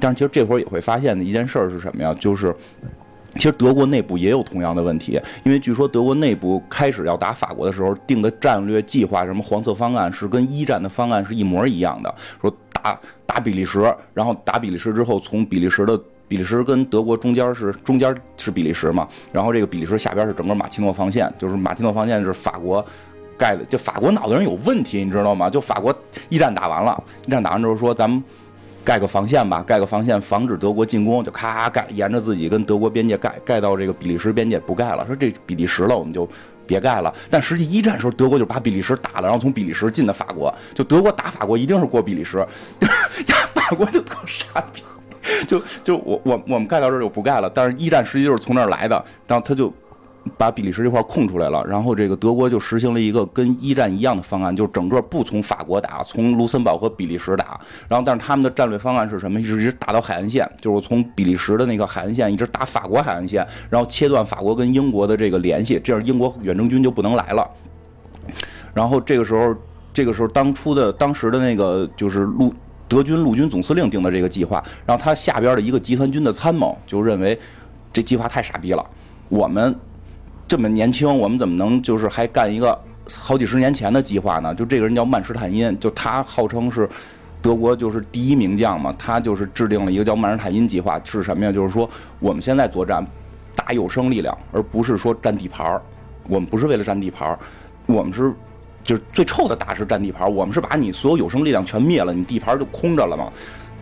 [0.00, 2.12] 但是其实这会儿也会发现的一件事儿是什么呀？
[2.18, 2.52] 就是。
[3.36, 22.84] 其实德国内部也有同样的问题，因为据说德国内部开始要打法国的时候定的战略计划，什么黄色方案是跟一战的方案是一模一样的，说打打比利时，然后打比利时之后从比利时的比利时跟德国中间是中间是比利时嘛，然后这个比利时下边是整个马奇诺防线，就是马奇诺防线是法国
[23.38, 25.48] 盖的，就法国脑子上有问题，你知道吗？
[25.50, 25.94] 就法国
[26.28, 28.22] 一战打完了，一战打完之后说咱们
[28.86, 36.28] 盖个防线吧，盖个防线防止德国进攻，就咔盖，沿着自己跟德国边界盖，盖到这个比利时边界不盖了，说这比利时了，我们就。
[36.68, 40.52] 别盖了，但实际一战时候，德国就把比利时打了，然后从比利时进的法国。
[40.74, 42.38] 就德国打法国，一定是过比利时，
[42.82, 44.82] 呀，法国就特傻逼。
[45.46, 49.72] 就就我我我们盖到这儿就不盖了，但是一战实际就是从那儿来的，然后他就
[50.36, 59.40] 把比利时这块空出来了，然后这个德国就实行了一个跟一战一样的方案，就是整个不从法国打，从卢森堡和比利时打，然后但是他们的战略方案是什么？
[59.40, 67.48] 一直打到海岸线，就是从比利时的那个海岸线一直打法国海岸线，然后切断法国跟英国的这个联系，这样英国远征军就不能来了。
[68.74, 69.54] 然后这个时候，
[69.92, 72.52] 这个时候当初的当时的那个就是陆
[72.88, 77.38] 德军陆军总司令定的这个计划，然后他下边的一个集团军的参谋就认为
[77.92, 78.84] 这计划太傻逼了，
[79.28, 79.74] 我们
[80.48, 82.78] 这么年轻，我们怎么能就是还干一个
[83.14, 84.54] 好几十年前的计划呢？
[84.54, 86.88] 就这个人叫曼施坦因，就他号称是
[87.42, 91.52] 德国就是第一名将嘛，他就是制定了一个叫曼施坦因计划，是什么呀？
[91.52, 91.88] 就是说
[92.20, 93.04] 我们现在作战
[93.54, 95.82] 打有生力量，而不是说占地盘儿，
[96.28, 97.38] 我们不是为了占地盘儿，
[97.86, 98.32] 我们是。
[98.84, 103.32] 就是最臭的打是占地盘儿，我们是把你所有有生力量全灭了，你地盘儿就空着了嘛。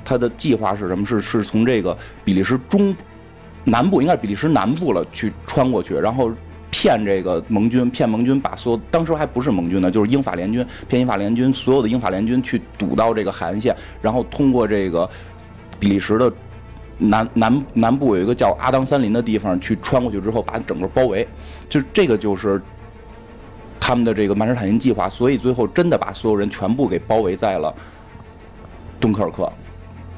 [0.02, 1.04] 他的计划是什么？
[1.04, 1.94] 是是从这个
[2.24, 2.96] 比利时中
[3.64, 6.32] 南部，应该是比利时南部了，去穿过去，然后
[6.84, 15.08] 骗这个盟军，骗盟军把所有当时还不是盟军呢，就是英法联军，骗英法联军所有的英法联军去堵到这个海岸线，然后通过这个
[15.80, 16.30] 比利时的
[16.98, 21.26] 南南南部有一个叫阿当森林的地方去穿过去之后，把整个包围。
[21.70, 22.60] 就这个就是。
[23.86, 27.74] 他们的这个曼施坦因计划，所以最后真的把所有人全部给包围在了
[28.98, 29.52] 敦刻尔克，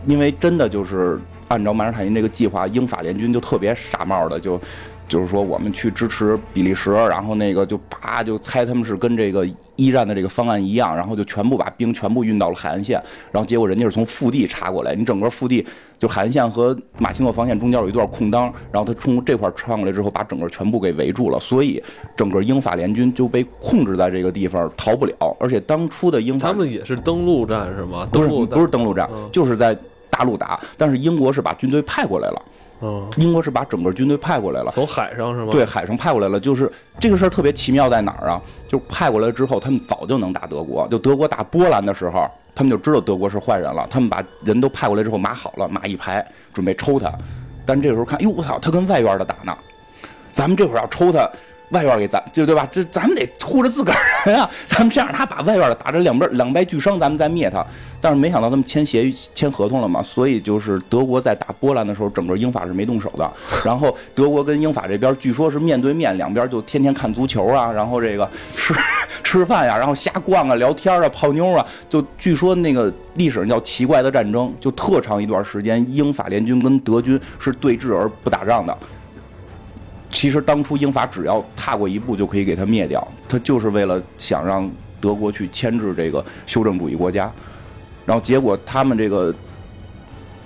[0.06, 4.60] 因为真的就是按照曼施坦因这个计划，英法联军就特别傻帽的，就
[5.08, 9.46] 就是说我们去支持比利时，然后那个就叭就猜他们是跟这个
[9.76, 13.00] 一战的这个方案一样，然后就全部把兵全部运到了海岸线，
[13.30, 15.64] 然后结果人家是从腹地插过来，你整个腹地
[15.98, 21.82] 就海岸线和马奇诺防线中间有一段空当，然后他冲这块穿过来之后，把整个全部给围住了，所以
[22.16, 25.36] 整个英法联军就被控制在这个地方，逃不了。
[25.38, 28.08] 而且当初的英法他们也是登陆战是吗？
[28.10, 29.76] 不是登陆不是登陆战，就是在
[30.10, 32.42] 大陆打，但是英国是把军队派过来了，
[32.80, 34.70] 嗯，英国是把整个军队派过来了。
[34.72, 35.48] 从海上是吗？
[35.50, 36.70] 对，，海上派过来了，就是
[37.00, 38.40] 这个事儿特别奇妙在哪儿啊？
[38.68, 40.86] 就派过来之后，他们早就能打德国。
[40.88, 47.10] 就德国打波兰的时候，他们就知道德国是坏人了，他们把人都派过来之后码好了，码一排准备抽他。
[47.64, 49.56] 但这个时候看，哟，我操，他跟外院的打呢，
[50.30, 51.28] 咱们这会儿要抽他。
[51.70, 52.66] 外院给咱就对吧？
[52.70, 54.48] 这咱们得护着自个儿人啊！
[54.66, 57.64] 咱们先让他把外院的打成两边两败俱伤，咱们再灭他。
[58.00, 63.28] 但是没想到他们签协议签合同了嘛，所以就是德国在打波兰的时候，整个英法是没动手的。
[63.64, 68.74] 然后德国跟英法这边据说是面对面，两边就天天看足球啊，然后这个吃
[69.24, 78.76] 吃饭呀、然后瞎逛啊、聊天啊、泡妞啊，就据说那个历史上叫奇怪的战争，就特长一段时间，英法联军跟德军是对峙而不打仗的。
[80.16, 84.66] 其实当初英法只要踏过一步就可以给他灭掉，他就是为了想让
[84.98, 87.30] 德国去牵制这个修正主义国家，
[88.06, 89.34] 然后结果他们这个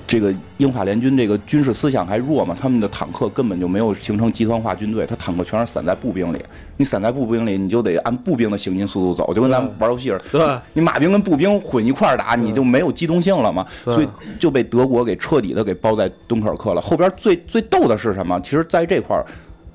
[0.09, 6.39] 这个英法联军这个军事思想还弱嘛，他们的坦克根本就没有形成集团化军队，他坦克全是散在步兵里，
[6.77, 16.81] 你散在步兵里，你就得按步兵的行进速度走，就跟咱们玩游戏似的，对，你马兵跟步兵混一块儿打，你就没有机动性了嘛，所以就被德国给彻底的给包在敦刻尔克了。
[16.81, 18.41] 后边最最逗的是什么？
[18.41, 19.25] 其实在这块儿，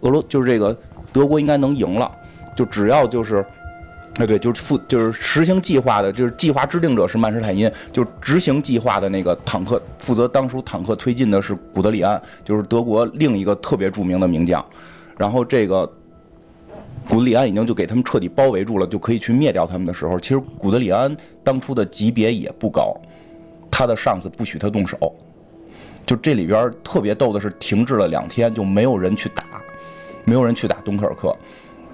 [0.02, 0.78] 俄罗就是这个
[1.12, 2.12] 德国应该能赢了，
[2.56, 3.46] 就只要就是。
[4.18, 14.66] 哎，对，就是负，就是实行计划的，就是计划制定者是曼施坦因，就执行计划的那个坦克，负责当初坦克推进的是古德里安，就是德国另一个特别著名的名将。
[15.18, 15.86] 然后这个
[17.10, 22.96] 古德里安已经就给他们彻底包围住了，就可以去灭掉他们的时候，其实古德里安当初的级别也不高，
[23.70, 25.14] 他的上司不许他动手。
[26.06, 29.44] 就这里边特别逗的是，停滞了两天，就没有人去打，
[30.26, 31.36] 没有人去打敦刻尔克，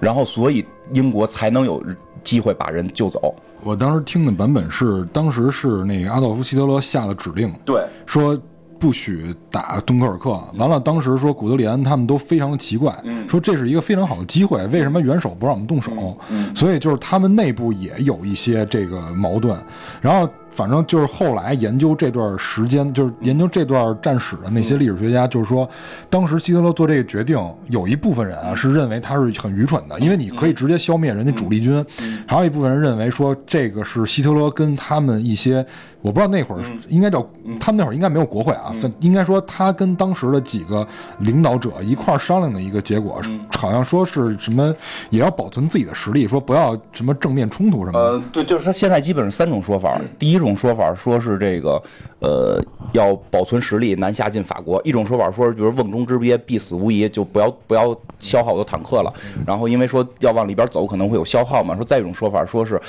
[0.00, 1.84] 然后所以英国才能有
[2.24, 3.34] 机会把人救走。
[3.62, 8.36] 我当时听的版本是，当时是那个阿道夫·希特勒下的指令，对，说
[8.80, 10.30] 不许打敦刻尔克。
[10.56, 12.92] 完了，当时说古德里安他们都非常的奇怪，
[13.28, 16.18] 说这是一个非常好的机会，为什么元首不让我们动手？
[16.56, 19.56] 所以就是他们内部也有一些这个矛盾。
[20.00, 25.68] 然后反正就是后来研究这段时间，就是研究这段战史的那些历史学家，就是说，
[26.10, 27.38] 当时希特勒做这个决定，
[27.68, 31.84] 有一部分人啊是认为他是很愚蠢的，因为你可以直接消灭人家主力军，
[32.26, 35.64] 还有一部分人认为说这个是希特勒跟他们一些，
[36.02, 37.26] 我不知道那会儿应该叫
[37.58, 40.86] 他们那会儿应该没有国会啊，分应该说他跟当时的几个
[41.20, 43.20] 领导者一块商量的一个结果，
[43.56, 44.74] 好像说是什么
[45.10, 47.98] 也要保存自己的实力，说不要什么正面冲突什么的。
[47.98, 49.98] 呃，对，就是他现在基本上三种说法。
[50.18, 51.80] 第一一种说法说是这个，
[52.18, 59.14] 呃，要保存实力，南下进法国；一种说法说，比如瓮中之鳖，必死无疑，就不要不要消耗我的坦克了。
[59.46, 61.76] 然后因为说要往里边走，可能会有消耗嘛。
[61.76, 62.80] 说再一种说法说是，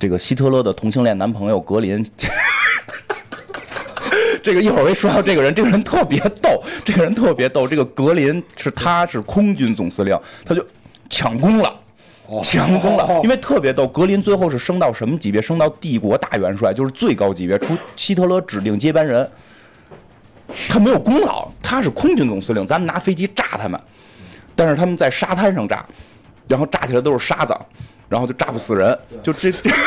[0.00, 2.04] 这个希特勒的同性恋男朋友格林。
[4.42, 7.68] 这个一会儿我一说到这个人，这个人特别逗，这个人特别逗。
[7.68, 10.66] 这个格林是他是空军总司令，他就
[11.08, 11.72] 抢功了。
[12.42, 13.86] 强攻了，因为特别逗。
[13.86, 15.40] 格林最后是升到什么级别？
[15.40, 19.28] 升到帝国大元帅，就是最高级别，出希特勒指定接班人。
[20.68, 23.80] 他没有功劳，他是空军总司令，咱们拿飞机炸他们，
[24.54, 25.84] 但是他们在沙滩上炸，
[26.48, 27.54] 然后炸起来都是沙子，
[28.08, 29.70] 然后就炸不死人，就这这。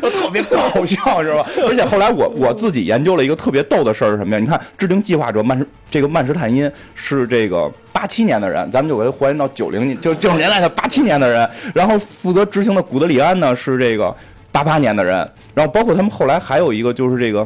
[0.00, 1.46] 特别搞笑是吧？
[1.66, 4.38] 而且后来我我自己研究了一个特别逗的事儿是什么呀？
[4.38, 11.50] 你看制定计划者曼这个曼施坦因是这个八七年的人，咱们就给他还原到九零年，就九十年代的八七年的人。
[11.74, 14.16] 然后负责执行的古德里安呢是这个
[14.52, 15.28] 八八年的人。
[15.52, 17.44] 然后包括他们后来还有一个就是这个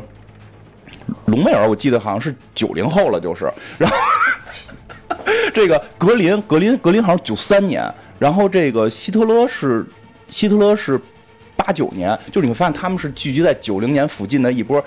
[1.24, 3.50] 隆美尔，我记得好像是九零后了，就是。
[3.78, 3.96] 然后
[5.54, 9.86] 这个格林格林格林好像九三年，然后这个希特勒是
[10.28, 11.00] 希特勒是。
[11.54, 14.84] 八九年，就是你会发现他们是聚集在九零年附近的一波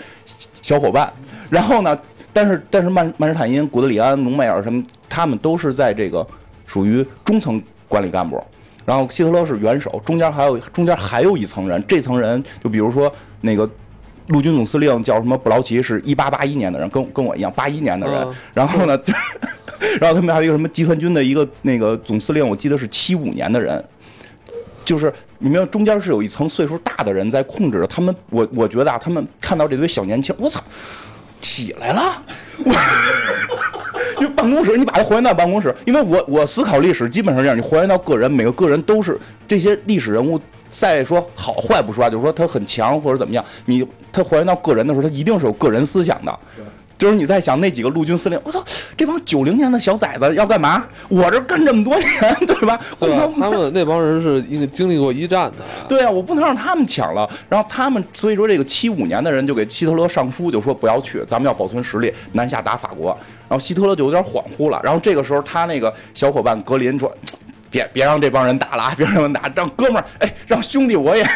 [0.61, 1.09] 小伙伴。
[1.49, 1.97] 然后呢，
[2.35, 6.27] 但是但是曼曼施坦因、古德里安、隆美尔什么，他们都是在这个
[6.65, 8.43] 属于中层管理干部。
[8.85, 13.09] 然后希特勒是元首，中间还有中间还有一层人，这层人就比如说
[13.39, 13.67] 那个
[14.27, 18.27] 陆军总司令叫什么布劳奇，是一八八一年的人，跟跟我一样八一年的人。
[18.53, 18.99] 然后呢，
[20.01, 23.81] 然后他们还有一个什么集团军的一个那个总司令，我记得是七五年的人。
[24.83, 30.63] 就是你们中间是有一层岁数大的人在控制着他们，我我觉得啊，他们看到这堆小年轻，我操，
[31.39, 32.23] 起来了！
[34.17, 40.39] 就办公室，你把它还原到办公室，因为我我思考历史基本上这样，你还原到个人，每个个人都是这些历史人物。
[40.67, 46.39] 再说好坏不说啊，就是说他很强或者怎么样，你他还原到个人的时候，他一定是有个人思想的。
[46.97, 48.63] 就是你在想那几个陆军司令，我操，
[48.95, 50.85] 这帮九零年的小崽子要干嘛？
[51.09, 52.79] 我这干这么多年，对吧？
[52.97, 53.29] 对吧？
[53.37, 55.65] 他们那帮人是一个经历过一战的。
[55.87, 57.29] 对啊，我不能让他们抢了。
[57.49, 63.09] 然后他们，所以说这个七五年的人就给希特勒上书，就说不要去，咱们要保存实力，南下打法国。
[63.47, 64.79] 然后希特勒就有点恍惚了。
[64.83, 67.13] 然后这个时候，他那个小伙伴格林说
[67.69, 71.27] ：“别别让这帮人打了啊，别让他们打，让哥们儿，哎，让兄弟我也。”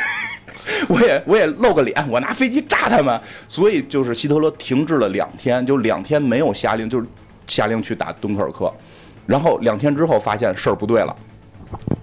[0.87, 7.07] 我也我也露个脸，我拿飞机炸他们，所以就是希特勒停滞了两天，就两天没有下令，就是
[7.47, 8.71] 下令去打敦刻尔克，
[9.25, 11.15] 然后两天之后发现事儿不对了，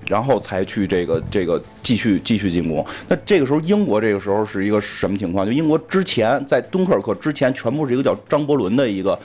[0.09, 2.85] 然后才去这个这个继续继续进攻。
[3.07, 5.47] 那这个时候英国这个时候是一个什么情况？
[5.47, 9.19] 就英国之前在敦刻尔克之前全部是一个叫张伯伦的一个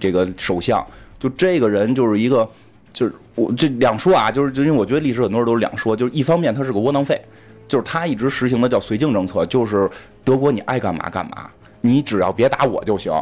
[0.00, 0.84] 这个首相，
[1.18, 2.48] 就这个人就是一个
[2.92, 7.20] 就是我这两说啊，就是就因为我觉得历史很多人都是两说，就是一方面他是个窝囊废。
[7.68, 9.88] 就是他一直实行的叫绥靖政策，就是
[10.24, 11.48] 德国你爱干嘛干嘛，
[11.82, 13.12] 你只要别打我就行。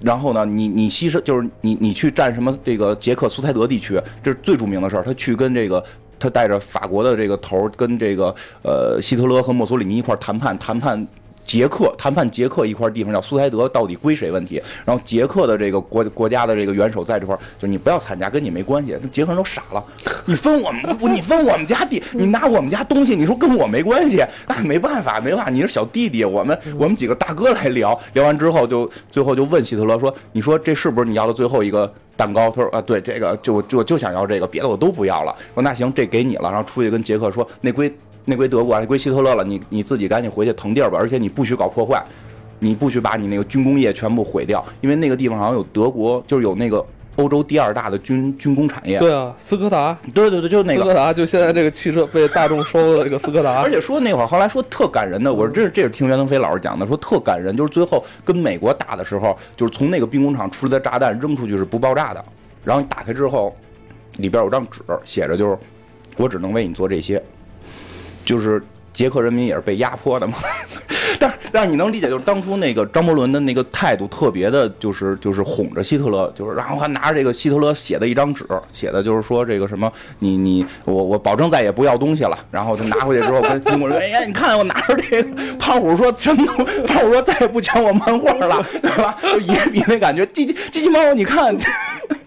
[0.00, 5.02] 然后呢，你你牺牲就是你你去占什么这个捷克苏台德地区，这是最著名的事儿。
[5.02, 5.82] 他去跟这个
[6.18, 11.06] 他带着法国的这个头儿跟这个呃希特勒和墨索里尼一块儿谈判谈判。
[11.44, 14.60] 捷克谈判，捷克一块地方叫苏台德，到底归谁问题？
[14.84, 18.96] 然后捷克的这个国国家的这个元首在这块，就你不要参加，跟你没关系。
[19.12, 19.84] 捷克人都傻了，
[20.24, 20.82] 你分我们，
[21.14, 32.50] 你分我们家地，你拿我们家东西，你说跟我没关系，那没办法，没办法，你是小弟弟，我们我们几个大哥来聊聊完之后，就最后就问希特勒说，你说这是不是你要的最后一个蛋糕？
[32.50, 35.36] 他说啊，对，这个就就就想要这个，别的我都不要了。
[35.52, 36.50] 说那行，这给你了。
[36.50, 37.94] 然后出去跟捷克说，那归。
[38.24, 39.44] 那归德国，那归希特勒了。
[39.44, 42.02] 你你自己赶紧回去腾地儿吧，而且你不许搞破坏，
[42.58, 46.84] 你不许把你那个军工业全部毁掉，因为那个地方好像有德国，就是有那个
[47.16, 48.98] 欧洲第二大的军军工产业。
[48.98, 49.96] 对啊，斯柯达。
[50.12, 53.60] 对对对，就那个斯柯达， 就现在这个汽车被大众收了这个斯柯达。
[53.60, 62.24] 而且说那会儿，后来说特感人的，我说这这是听袁腾飞老师讲的，说特感人，就是最后跟美国打的时候，就是从那个兵工厂出来的炸弹扔出去是不爆炸的，
[62.64, 63.54] 然后你打开之后，
[64.16, 65.56] 里边有张纸，写着就是
[66.16, 67.22] 我只能为你做这些，
[68.24, 68.62] 就是。
[68.94, 70.34] 捷克人民也是被压迫的嘛，
[71.18, 82.38] 但是但是你能理解，就是当初那个张伯伦的那个态度特别的，就是就是哄着希特勒，就是然后还拿着这个希特勒写的一张纸，写的就是说这个什么你你我我保证再也不要东西了。
[82.52, 86.46] 然后他拿回去之后跟英国人说， 哎呀，你看我拿着这个，胖虎说什么？
[86.86, 89.16] 胖虎说再也不抢我漫画了，对吧？
[89.20, 91.52] 就野比那感觉，机器机器猫，你看。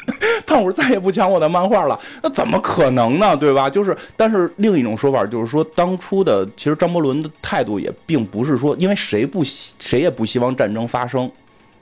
[0.48, 3.36] 胖虎再也不抢我的漫画了，那怎么可能呢？
[3.36, 3.70] 对吧？
[3.70, 11.30] 就是，但是另一种说法就是说，当初的其实张伯伦的态度也并不是说，因为谁不谁也不希望战争发生，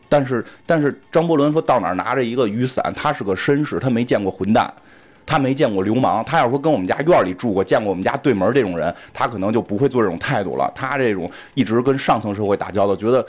[0.09, 4.73] 但是但是张伯伦说到哪儿拿着一个雨伞，他是个绅士，他没见过混蛋。
[5.27, 10.71] 他没见过流氓，他要说跟我们家院里住过，见过我们家对门这种人，他可能就不会做这种态度了。
[10.75, 13.25] 他这种一直跟上层社会打交道，觉得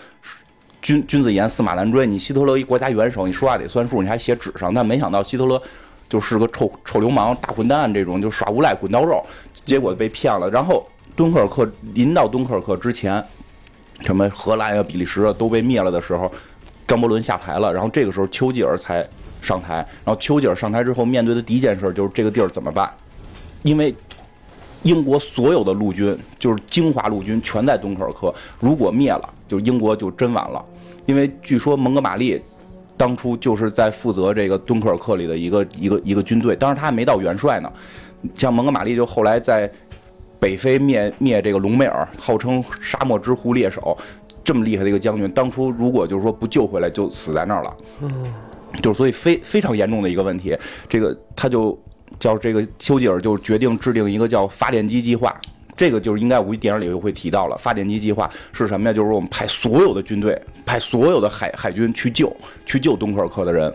[0.87, 2.07] 君君子言驷马难追。
[2.07, 4.72] 你希特勒一国家元首，你说话得算数，你还写纸上。
[4.72, 5.61] 但没想到希特勒
[6.09, 9.20] 就是个臭臭流氓、大混蛋，这种就耍无赖、滚刀肉，
[9.64, 10.49] 结果被骗了。
[10.49, 13.20] 然后敦刻尔克临到敦刻尔克之前，
[14.03, 16.30] 什么荷兰呀、比利时啊都被灭了的时候，
[16.87, 19.05] 张伯伦下台了，然后这个时候丘吉尔才
[19.43, 19.78] 上台。
[20.05, 22.89] 然后丘吉尔上台之后，面对的第一件事就是这个地儿怎么办？
[23.64, 23.93] 因为
[24.84, 28.32] 英国所有的陆军，就是精华陆军，全在敦刻尔克。
[28.61, 30.64] 如果灭了，就英国就真完了。
[31.07, 32.40] 因为据说蒙哥马利
[32.96, 37.72] 当初就是在负责这个敦刻尔克里的一个一个一个军队，当时他还没到元帅呢。
[38.34, 39.70] 像蒙哥马利就后来在
[40.40, 43.96] 北非灭灭这个隆美尔，号称沙漠之狐猎手，
[44.42, 47.76] 这么厉害的一个将军，当初如果就是说不救回来，就死在那儿了。
[48.82, 50.57] 就所以非非常严重的一个问题，
[50.88, 51.78] 这个他就
[52.18, 55.34] 叫这个丘吉尔就决定制定一个叫发电机计划。
[55.77, 58.93] 这个就是应该我估计电影里会提到了，发电机计划是什么呀？
[58.93, 63.72] 就是我们派所有的军队，派所有的海海军去救去救敦刻尔克的人。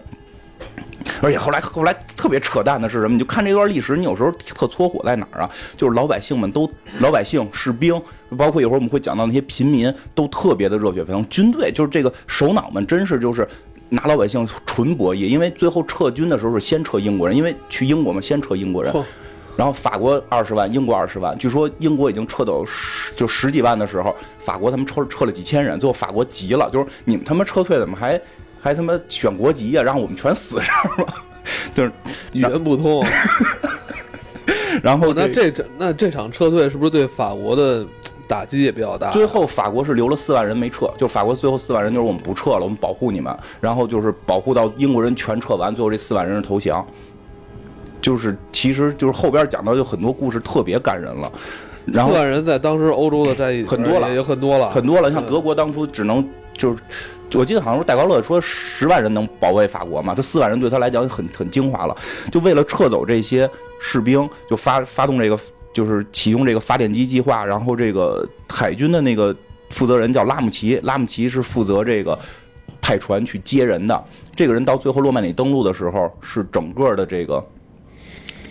[1.20, 3.14] 而且后来后来特别扯淡的是什么？
[3.14, 5.50] 你就看这段历史，你有时候特搓火在哪儿啊？
[5.76, 8.00] 就是老百姓们都老百姓士兵，
[8.38, 11.28] 包括一会儿我们会讲到那些平民，都特别的热血沸腾。
[11.28, 13.48] 军队就是这个首脑们，真是就是
[13.90, 15.28] 拿老百姓纯博弈。
[15.28, 18.94] 因为最后撤军的时候是先撤英国人，因为去英国嘛，先撤英国人。
[19.58, 21.38] 然后法国二十万，英国二十万。
[21.38, 25.80] 据说英国已经撤走十就十几万的时候，法国他们撤撤了几千人。
[25.80, 28.20] 最后法国急了，就是你们他妈撤退怎么还
[28.60, 31.14] 还他妈选国籍呀、让我们全死这儿了。
[31.74, 31.92] 就是，
[32.34, 33.04] 语言不通。
[34.82, 37.86] 然后哦那这这这那这场撤退是不是对法国的
[38.28, 39.12] 打击也比较大？
[39.12, 46.86] 最后法国是留了四万人没撤，就法国最后四万人就是我们不撤了，我们保护你们，然后就是保护到英国人全撤完，最后这四万人是投降。
[48.02, 51.32] 就是其实就是后边讲到就很多故事特别感人了，
[51.86, 56.28] 然后四万人在当时欧洲的战役很多了也有很多了，很多了，像嗯德国当初只能
[56.58, 56.78] 就是。
[57.34, 61.96] 我记得好像说戴高乐说十万人能保卫法国嘛，他四万人对他来讲很很精华了。
[62.30, 63.50] 就为了撤走这些
[63.80, 65.40] 士兵，就发发动这个
[65.74, 69.34] 就是启用这个发电机计划，然后这个海军的那个
[69.70, 72.20] 负责人叫拉姆齐，拉姆齐是负责这个
[72.82, 74.04] 派船去接人的。
[74.36, 77.42] 这个人到最后诺曼底登陆的时候，是整个的这个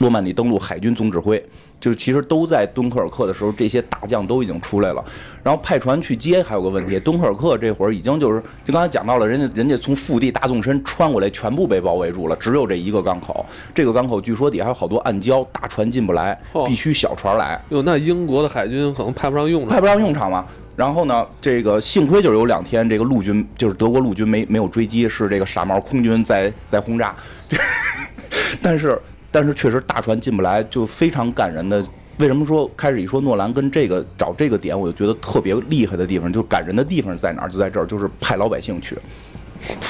[0.01, 1.39] 诺曼底登陆海军总指挥，
[1.79, 5.05] 就是其实都在敦刻尔克的时候，这些大将都已经出来了。
[5.43, 13.45] 然后派船去接，还有个问题，敦刻尔克这会儿已经就是，就刚才讲到了，人家人家从腹地大纵深穿过来，全部被包围住了，只有这一个港口。
[13.75, 17.63] 这个港口据说底下还有好多暗礁，大船进不来哦，必须小船来。
[17.69, 19.71] 哟，那英国的海军可能派不上用场。
[19.71, 20.47] 派不上用场嘛。
[20.77, 27.15] 然后呢，这个幸亏就是有两天，这个陆军就是德国陆军没没有追击，是这个傻帽空军在在轰炸。
[28.63, 28.99] 但是
[29.31, 31.85] 但是确实大船进不来，就非常感人的。
[32.19, 37.49] 为什么说开始一说诺兰跟这个找这个点，我就觉得特别厉害的地方，就感人的地方在哪儿？
[37.49, 38.99] 就在这儿，就是派老百姓去，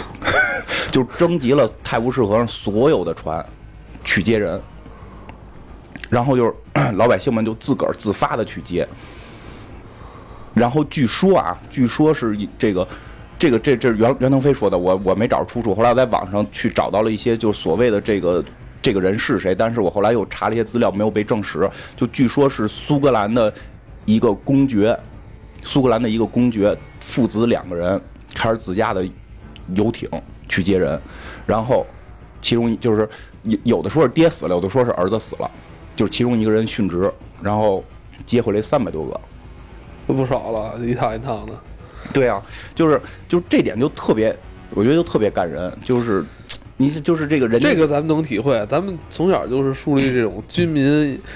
[0.93, 3.45] 就征集了泰晤士河上所有的船
[4.05, 4.61] 去接人，
[6.09, 6.55] 然后就是
[6.95, 8.87] 老百姓们就自个儿自发的去接。
[10.55, 12.87] 然后据说啊，据说是这个，
[13.37, 15.75] 这个这这袁袁腾飞说的，我我没找出处。
[15.75, 18.45] 后来我在网上去找到了一些，就是所谓的这个
[18.83, 21.69] 这个人是谁，但是我后来又查了一些资料，没有被证实。
[21.97, 23.53] 就据说是苏格兰的
[24.07, 24.99] 一个公爵，
[25.63, 28.01] 苏格兰的一个公爵父子两个人
[28.35, 29.07] 开着自家的
[29.75, 30.09] 游艇
[30.49, 31.01] 去接人，
[31.47, 31.87] 然后
[32.41, 33.09] 其中就是
[33.43, 35.51] 有有的说是爹死了，有的说是儿子死了，
[35.95, 37.13] 就是其中一个人殉职，
[37.43, 37.85] 然后
[38.25, 39.21] 接回来三百多个。
[40.07, 41.53] 不少了，一趟一趟的。
[42.13, 42.43] 对啊，
[42.75, 44.37] 就是就是这点就特别，
[44.71, 46.25] 我觉得就特别感人，就是
[46.81, 50.83] 你是就是这个人家这个咱们能体会，咱们从小就是树立这种 军民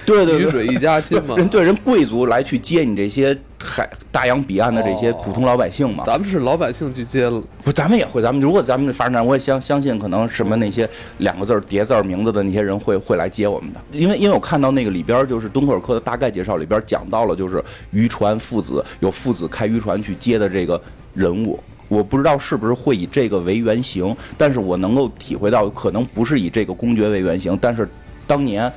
[0.07, 1.37] 对对对鱼水一家亲嘛。
[1.37, 6.03] 人对人贵族来去接你这些海大洋彼岸的这些哦普通老百姓嘛。
[6.07, 10.89] 咱们是老百姓去接了，不，咱们也会，咱们如果咱们发展战，我也相相信，可能什么那些
[11.19, 20.81] 两个字儿叠字儿名字的那些人会会来接我们的，因为因为我看到那个里边儿就是敦刻尔克的大概介绍里边儿讲到了，就是渔船父子有父子开渔船去接的这个
[21.13, 21.61] 人物。
[21.89, 27.89] 我不知道是不是会以这个为原型，但是我能够体会到，可能不是以这个公爵为原型，但是
[28.27, 28.73] 当年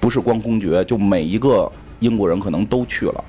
[0.00, 3.24] 不是光公爵，就每一个英国人可能都去了。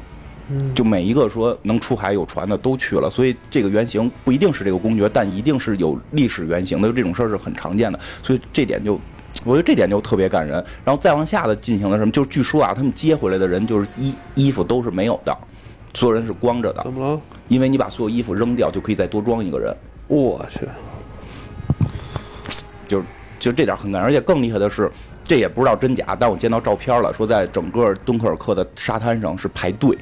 [0.74, 8.98] 就每一个说能出海有船的都去了，所以这个原型不一定是这个公爵，但一定是有历史原型的，这种事儿是很常见的，所以这点就，
[9.44, 10.64] 我觉得这点就特别感人。
[10.86, 15.38] 然后再往下的进行了什么，就是据说啊，他们接回来的人就是衣衣服都是没有的，
[15.94, 17.22] 所有人是光着的怎，么了？
[17.48, 19.76] 因为你把所有衣服扔掉，就可以再多装一个人，
[20.08, 20.62] 我去，
[22.88, 23.06] 就是
[23.40, 24.92] 就这点很感人，而且更厉害的是。
[25.30, 29.98] 这也不知道真假，但我见到照片了，说在整个敦刻尔克的沙滩上是排队，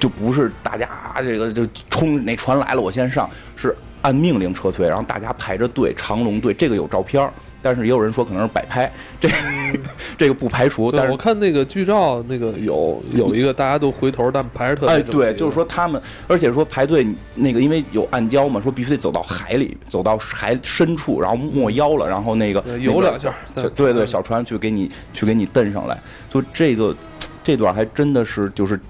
[0.00, 8.90] 就不是大家这个就冲那船来了我先上，是按命令撤退，然后大家排着队长龙队，这个有照片儿，但是也有人说可能是摆拍，
[9.20, 9.28] 这
[10.16, 23.32] 这个不排除，但，是我看那个剧照，那个有有一个大家都回头，但排着特别哎，对，就是说他们，而且说排队那个，因为有暗礁嘛，说必须得走到海里，走到海深处，然后没腰了，然后那个对游两下
[23.74, 25.98] 对对，小船去给你去给你蹬上来，
[26.28, 26.96] 就这个
[27.42, 28.80] 这段还真的是就是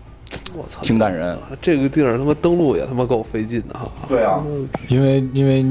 [0.54, 1.36] 我操，挺感人。
[1.60, 3.90] 这个地儿他妈登陆也他妈够费劲的哈。
[4.08, 4.42] 对啊，
[4.88, 5.64] 因为因为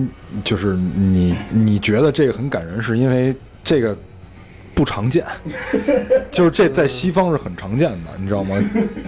[0.44, 3.98] 就是你你觉得这个很感人，是因为这个
[4.74, 5.26] 不常见，
[6.32, 8.56] 就是这在西方是很常见的，你知道吗？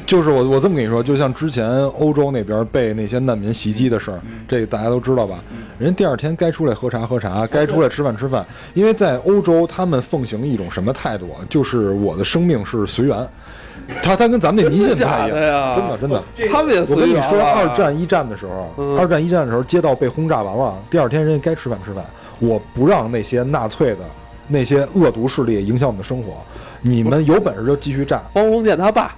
[0.06, 5.41] 就是我我这么跟你说，就像之前欧洲那边被那些难民袭击的事儿，这个大家都知道吧？
[5.80, 11.39] 人第二天该出来喝茶喝茶，该出来吃饭吃饭，因为在欧洲他们奉行一种什么态度啊？
[11.49, 13.28] 就是我的生命是随缘。
[14.02, 16.24] 他他跟咱们那迷信不太一样，真的真的。
[16.52, 17.54] 他们也我跟你说，啊。
[17.58, 18.98] 二战一战的时候，嗯。
[18.98, 22.04] 二战一战的时候，街道被轰炸完了，第二天人家该吃饭吃饭，
[22.40, 24.00] 我不让那些纳粹的
[24.48, 26.34] 那些恶毒势力影响我们的生活，
[26.82, 28.22] 你们有本事就继续战。
[28.34, 29.16] 方鸿渐他爸。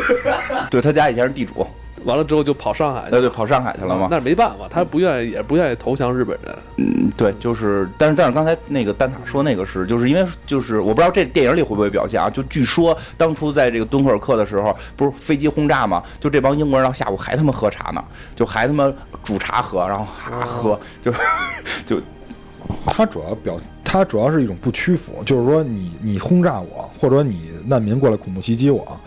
[0.70, 1.66] 对他家以前是地主，
[2.04, 4.08] 完了之后就跑上海去对对，跑上海去了嘛。
[4.10, 6.54] 那没办法，他不愿意，也不愿意投降日本人。
[6.76, 18.92] 嗯，对，就是，但是但是刚才那个蛋挞说那个是，就是因为就是我不知道这电影里会不会表现啊，就据说当初在这个敦刻尔克的时候，不是飞机轰炸嘛，就这帮英国人到下午还他妈喝茶呢，就还他妈
[19.24, 21.12] 煮茶喝，然后哈喝，就
[21.84, 22.00] 就
[22.84, 29.00] 他主要表，他主要是一种不屈服，就是说你你轰炸我，或者你难民过来恐怖袭击我，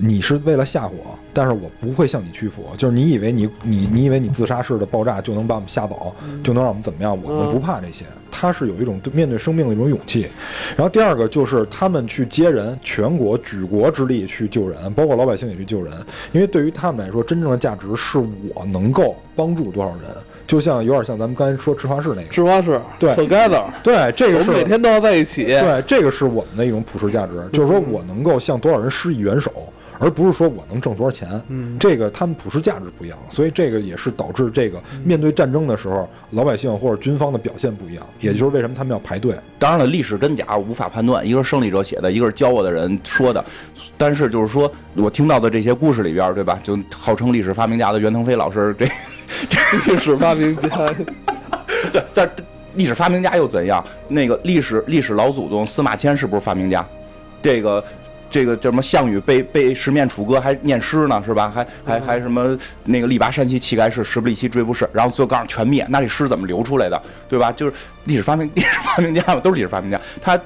[0.00, 2.64] 你是为了吓唬我，但是我不会向你屈服。
[2.76, 7.20] 就是你以为你你你以为你自杀式的爆炸就能把我们吓走，就能让我们怎么样？
[7.20, 8.04] 我们不怕这些。
[8.30, 10.28] 他是有一种对面对生命的一种勇气。
[10.76, 15.92] 然后第二个就是他们去接人，全国举国之力去救人，包括老百姓也去救人，
[16.30, 20.02] 因为对于他们来说，真正的价值是我能够帮助多少人。
[20.46, 25.44] 就像有点像咱们刚才说芝华士那个，芝华士对，together，对，这个我是们每天都要在一起。
[25.44, 29.52] 对，这个是我们的一种普世价值，就是说我能够向多少人施以援手，
[29.98, 31.28] 而不是说我能挣多少钱。
[31.48, 39.34] 嗯这个他们普世价值不一样，所以这个也是导致这个面对战争的时候，老百姓或者军方的表现不一样，也就是为什么他们要排队。
[39.58, 43.44] 当然了，历史真假无法判断，一个是胜利者写的，一个是教我的人说的。
[43.96, 46.58] 但是就是说我听到的这些故事里边，对吧？
[46.62, 48.86] 就号称历史发明家的袁腾飞老师，这
[49.86, 50.68] 历史发明家，
[51.92, 52.30] 对，但
[52.74, 53.84] 历史发明家又怎样？
[54.06, 56.86] 那个历史历史老祖宗司马迁是不是发明家？
[57.40, 57.82] 这个
[58.30, 58.82] 这个叫什么？
[58.82, 61.50] 项羽被被十面楚歌还念诗呢，是吧？
[61.50, 67.02] 还还还什么那个力拔山兮气盖世，时不利兮骓不逝，然后最后告诉全灭，那这诗怎么流出来的？
[67.28, 67.50] 对吧？
[67.52, 67.72] 就是
[68.04, 70.38] 历史发明 历史发明家嘛，都是历史发明家，他。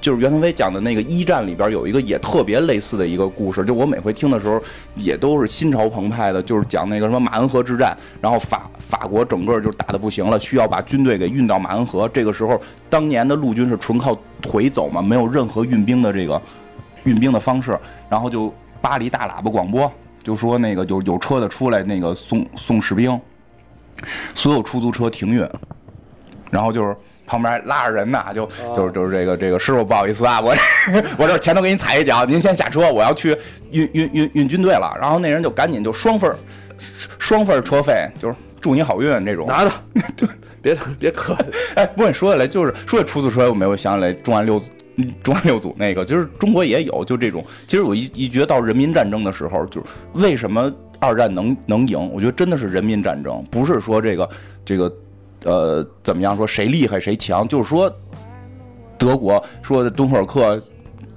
[0.00, 4.62] 就是袁腾飞讲的那个一战里边有一个也特别类似的一个故事，就我每回听的时候
[4.96, 12.06] 也都是心潮澎湃的，就是讲那个什么马恩河之战，然后法法国整个就打的不行了，需要把军队给运到马恩河。
[12.12, 16.38] 这个时候，当年的陆军是纯靠腿走嘛，没有任何运兵的这个
[17.04, 17.78] 运兵的方式，
[18.08, 19.90] 然后就巴黎大喇叭广播
[20.22, 23.18] 就说那个有有车的出来那个送送士兵，
[24.34, 25.48] 所有出租车停运，
[26.50, 26.96] 然后就是
[27.26, 30.54] 旁边拉着人呢，就就是就是这个这个师傅不好意思啊，我
[31.16, 33.36] 我这前头给你踩一脚，您先下车，我要去
[33.70, 34.94] 运运运运军队了。
[35.00, 36.36] 然后那人就赶紧就双份儿
[37.18, 39.46] 双份儿车费，就是祝你好运这种。
[39.46, 39.72] 拿着，
[40.62, 41.44] 别别客气。
[41.76, 44.60] 哎，不过你说起来，就是说起出租车，我没有想起来中安六
[45.22, 47.44] 中安六组那个， 就是中国也有，就这种。
[47.66, 52.10] 其实我一一觉到人民战争的时候，就是为什么二战能能赢？
[52.12, 54.30] 我觉得真的是人民战争，不是说这个
[54.64, 54.92] 这个
[55.44, 57.92] 呃怎么样说谁厉害谁强，就是说
[58.98, 60.62] 德国说敦刻尔克。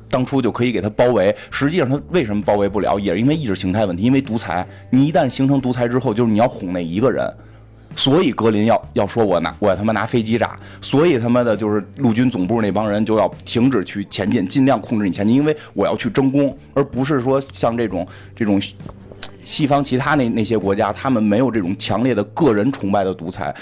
[0.10, 4.66] 当初就可以给他包围，实际上他为什么包围不了，也是因为意识形态问题，因为独裁。
[4.90, 7.30] 你一旦形成独裁之后，就是你要哄那一个人，
[7.98, 18.62] 所以格林要要说我拿我他妈拿飞机炸，所以他妈的就是陆军总部那帮人就要停止去前进，尽量控制你前进，因为我要去争功，而不是说像这种这种
[19.42, 23.54] 西方其他那那些国家，他们没有这种强烈的个人崇拜的独裁。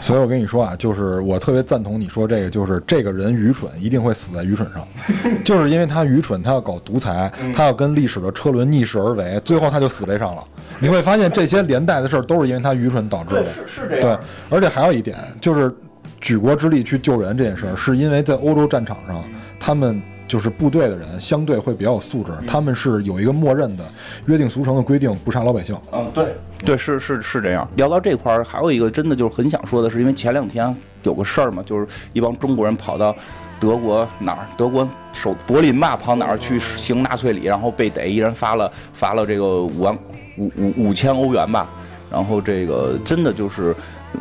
[0.00, 4.86] 所以我跟你说啊，就是我特别赞同你说这个，就是这个人愚蠢，一定会死在愚蠢上，
[5.42, 10.42] 就是因为他愚蠢，他要搞独裁，他要跟历史的车轮逆势而为，最后他就死这上了。
[10.80, 13.46] 你会发现这些连带的事儿都是因为他愚蠢导致的。
[13.46, 15.72] 是是这样对，而且还有一点就是，
[16.20, 19.22] 举国之力去救人这件事儿，是因为在欧洲战场上，
[19.58, 23.84] 他们就是部队的人相对会比较有素质，他们是有一个默认的
[24.26, 25.78] 约定俗成的规定，不杀老百姓。
[25.92, 27.68] 嗯，对，对，是是是这样。
[27.76, 33.14] 聊到这块儿，还有一个真的就是很想说的是，因为前两天有个事儿嘛，就是一帮中国人跑到
[33.60, 39.96] 德国哪儿，德国首柏林吧，跑哪儿去行纳粹礼，然后被逮，一人发了发了这个五万
[40.38, 41.68] 五五五千欧元吧。
[42.10, 43.72] 然后这个真的就是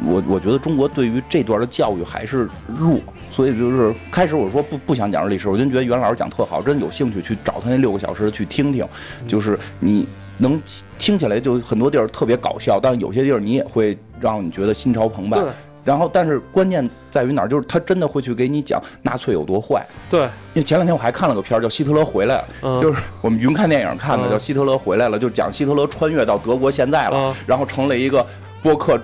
[0.06, 2.48] 我我觉得中国对于这段的教育还是
[2.78, 2.99] 弱，
[3.32, 8.88] 所以就是开始我说不不想讲历史，我真觉得袁老师讲特好，真有兴趣去找他那六个小时去听听，
[9.28, 10.07] 就是你
[10.38, 10.61] 能
[10.99, 15.40] 听起来就很多地儿特别搞笑，但有些地儿你也会让你觉得心潮澎湃。
[15.90, 17.48] 然后，但是关键在于哪儿？
[17.48, 19.84] 就是他真的会去给你讲纳粹有多坏。
[20.07, 20.22] 对，
[20.53, 28.24] 因为前两天我还看了个片儿叫《希特勒回来了》，嗯就是我们云看电影看的，嗯叫《希特勒回来了》，就讲希特勒穿越到德国现在了，嗯然后成了一个
[28.61, 28.99] 播客，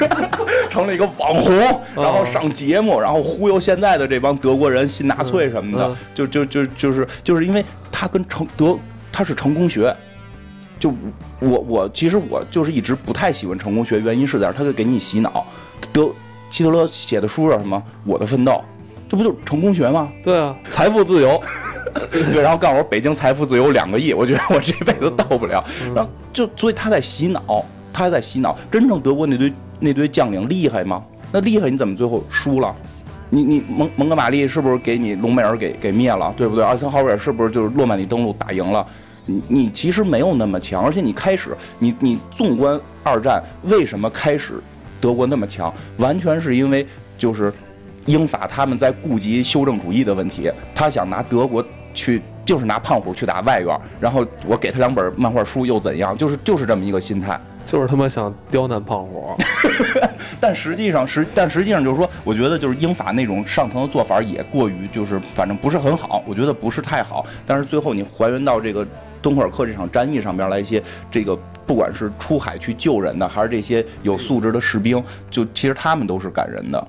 [0.68, 1.54] 成了一个网红，
[1.96, 8.78] 然后上节目，然后忽悠现在的这帮德国人信纳粹什么的，嗯嗯就就就就是就是因为他跟成德
[9.10, 9.96] 他是成功学。
[10.78, 10.90] 就
[11.40, 15.46] 我我其实我就是一直不太喜欢成功学，原因是在这儿，他就给你洗脑。
[15.92, 16.08] 德
[16.50, 17.76] 希特勒写的书叫什么？
[18.04, 18.52] 《我的奋斗》，
[19.08, 20.10] 这不就是成功学吗？
[20.22, 21.40] 对啊，财富自由，
[22.10, 25.64] 对，然后告诉我北京财富自由两个亿，我觉得我这辈子到不了。
[25.84, 28.56] 嗯然后就所以他在洗脑，他在洗脑。
[28.70, 31.02] 真正德国那堆那堆将领厉害吗？
[31.32, 32.74] 那厉害你怎么最后输了？
[33.32, 36.64] 你你蒙蒙哥马利是不是给你隆美尔给给灭了，对不对？
[36.64, 38.84] 艾森豪威尔是不是就是诺曼底登陆打赢了？
[39.26, 44.60] 你你其实没有那么强，而且你开始你你纵观二战，为什么开始
[45.00, 45.72] 德国那么强？
[45.96, 46.86] 完全是因为
[47.16, 47.52] 就是
[48.06, 51.64] 英法他们在顾及修正主义的问题，他想拿德国
[51.94, 56.16] 去，就是拿胖虎去打外援，然后我给他两本漫画书又怎样？
[56.16, 57.40] 就是就是这么一个心态。
[57.66, 59.36] 就是他妈想刁难胖虎。
[60.40, 67.26] 但实际上实，但实际上就是说，我觉得就是英法那种上层的做法也过于就是反正不是很好，我觉得不是太好。
[67.46, 68.86] 但是最后你还原到这个
[69.20, 71.36] 敦刻尔克这场战役上边来，一些这个
[71.66, 76.88] 不管是出海去救人的，还是这些有素质的士兵，就其实他们都是感人的。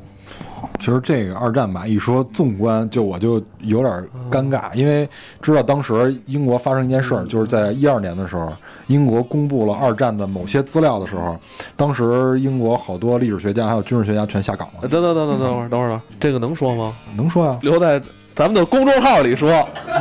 [0.79, 3.91] 其实这个二战吧，一说纵观，就我就有点
[4.29, 5.09] 尴尬，因为
[5.41, 8.53] 知道当时英国发生一件事儿，就是在一二年的时候，
[8.91, 11.39] 英国公布了二战的某些资料的时候，
[11.75, 14.87] 当时英国好多历史学家还有军事学家全下岗了。
[14.87, 16.93] 等等等等等会儿，等会儿，这个能说吗？
[17.15, 18.01] 能说呀、留在
[18.35, 19.49] 咱们的公众号里说。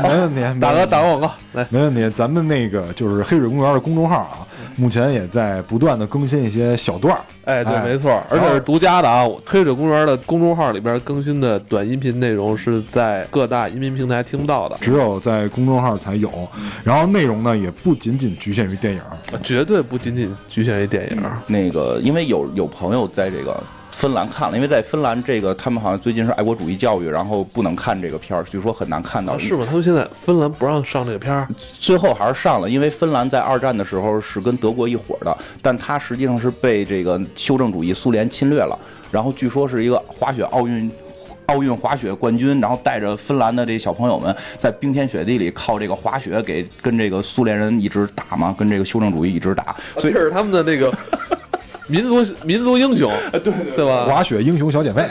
[0.02, 1.66] 没问题，打个打个广告，来。
[1.70, 2.08] 没问题。
[2.10, 4.46] 咱们那个就是黑水公园的公众号啊，
[4.76, 7.20] 目前也在不断的更新一些小段儿。
[7.44, 9.26] 哎，对，哎没错，而且是独家的啊！
[9.26, 16.30] 我黑水公园的公众号里边更新的短音频内容是在各大音频平台听不到的，只有在公众号才有，
[16.84, 19.00] 然后内容呢也不仅仅局限于电影，
[19.42, 21.22] 绝对不仅仅局限于电影。
[21.46, 23.60] 那个，因为有有朋友在这个
[24.00, 29.34] 芬兰看了，因为在芬兰这个他们好像最近是爱国主义教育，然后不能看这个片儿，据说很难看到。
[29.34, 29.66] 啊，是吗？
[29.68, 31.46] 他们现在芬兰不让上这个片儿，
[31.78, 38.78] 最后还是上了，因为芬兰在二战的时候是跟德国一伙儿的，但它实际上是被这个修正主义苏联侵略了。
[39.10, 40.90] 然后据说是一个滑雪奥运。
[41.46, 50.96] 奥运滑雪冠军，然后带着芬兰的这小朋友们在冰天雪地里靠这个滑雪给跟这个苏联人一直打嘛，跟这个修正主义一直打，所以这是他们的那个
[51.90, 54.04] 民族民族英雄， 对对吧？
[54.06, 55.08] 滑雪英雄小姐妹，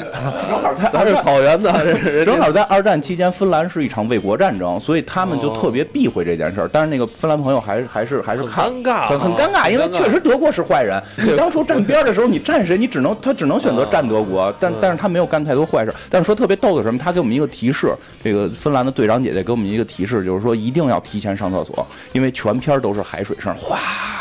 [0.47, 6.69] 正好在咱是草原的，正好在二战期间，芬兰是一场卫国战争，所以他们就特别避讳这件事儿。
[6.71, 11.01] 但是那个芬兰朋友还是还是还是看很尴尬很尴尬，因为确实德国是坏人。
[11.17, 12.77] 你当初站边儿的时候，你站谁？
[12.77, 15.93] 你只能他只能选择站德国，但但是他没有干太多坏事。
[16.09, 16.97] 但是说特别逗的什么？
[16.97, 17.93] 他给我们一个提示，
[18.23, 23.77] 这个芬兰的队长姐姐给我们一个提示，就是说一定要提前上厕所，因为全片儿都是海水声，哗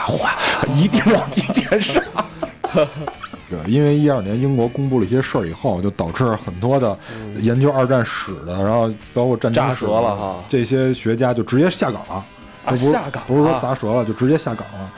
[0.06, 0.30] 哗，
[0.74, 2.02] 一定要提前上。
[3.50, 6.98] 对，因为一二年英国公布了一些事儿以后，就导致很多的
[7.40, 12.14] 研究二战史的，然后包括战争扎史舌了哈这些学家就直接下岗了，
[12.64, 14.90] 啊不是下岗不是说啊砸折了，就直接下岗了。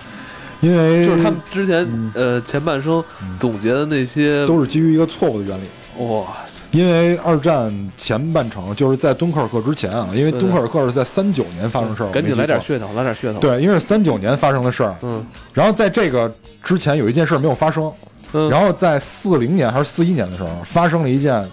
[0.60, 3.02] 因为就是他们之前嗯呃前半生
[3.38, 6.04] 总结的那些，都是基于一个错误的原理。
[6.04, 6.26] 哇，
[6.70, 12.76] 因为二战前半程就是在敦刻尔克之前啊，因为敦刻尔克是在三九年发生事儿，赶紧来点血。
[12.76, 16.32] 噱头，来点噱头。，对，因为是三九年发生的事儿，嗯然后在这个
[16.62, 17.92] 之前有一件事儿没有发生，
[18.32, 21.44] 嗯，然后在四零年还是四一年的时候，发生了一件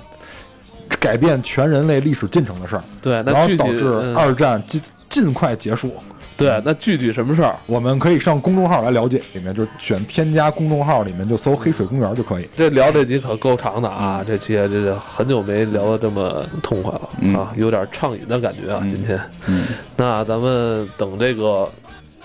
[0.99, 5.91] 改变全人类历史进程的事儿，对，然后导致嗯二战尽尽快结束。
[6.37, 7.55] 对，那具体什么事儿？
[7.65, 12.45] 我们可以上公众号来了解，里面就是选添加公众号，里面就搜“黑水公园”就可以。
[12.55, 14.23] 这聊这集可够长的啊！
[14.25, 18.79] 这期这这很久没聊得这么痛快了、嗯啊，有点畅饮的感觉啊！
[18.83, 19.65] 嗯今天，嗯
[19.95, 21.67] 那咱们等这个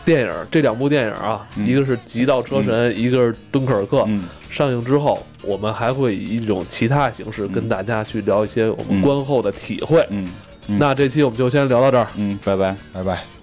[0.05, 10.07] 电影这两部电影啊，嗯一个是《极道车神》，一个是《敦刻尔克》嗯上映之后，我们还会以一种其他形式跟大家去聊一些我们嗯观后的体会。
[10.11, 10.29] 嗯
[10.69, 12.07] 嗯那这期我们就先聊到这儿。
[12.17, 12.77] 嗯，拜拜。
[12.93, 13.42] 拜拜。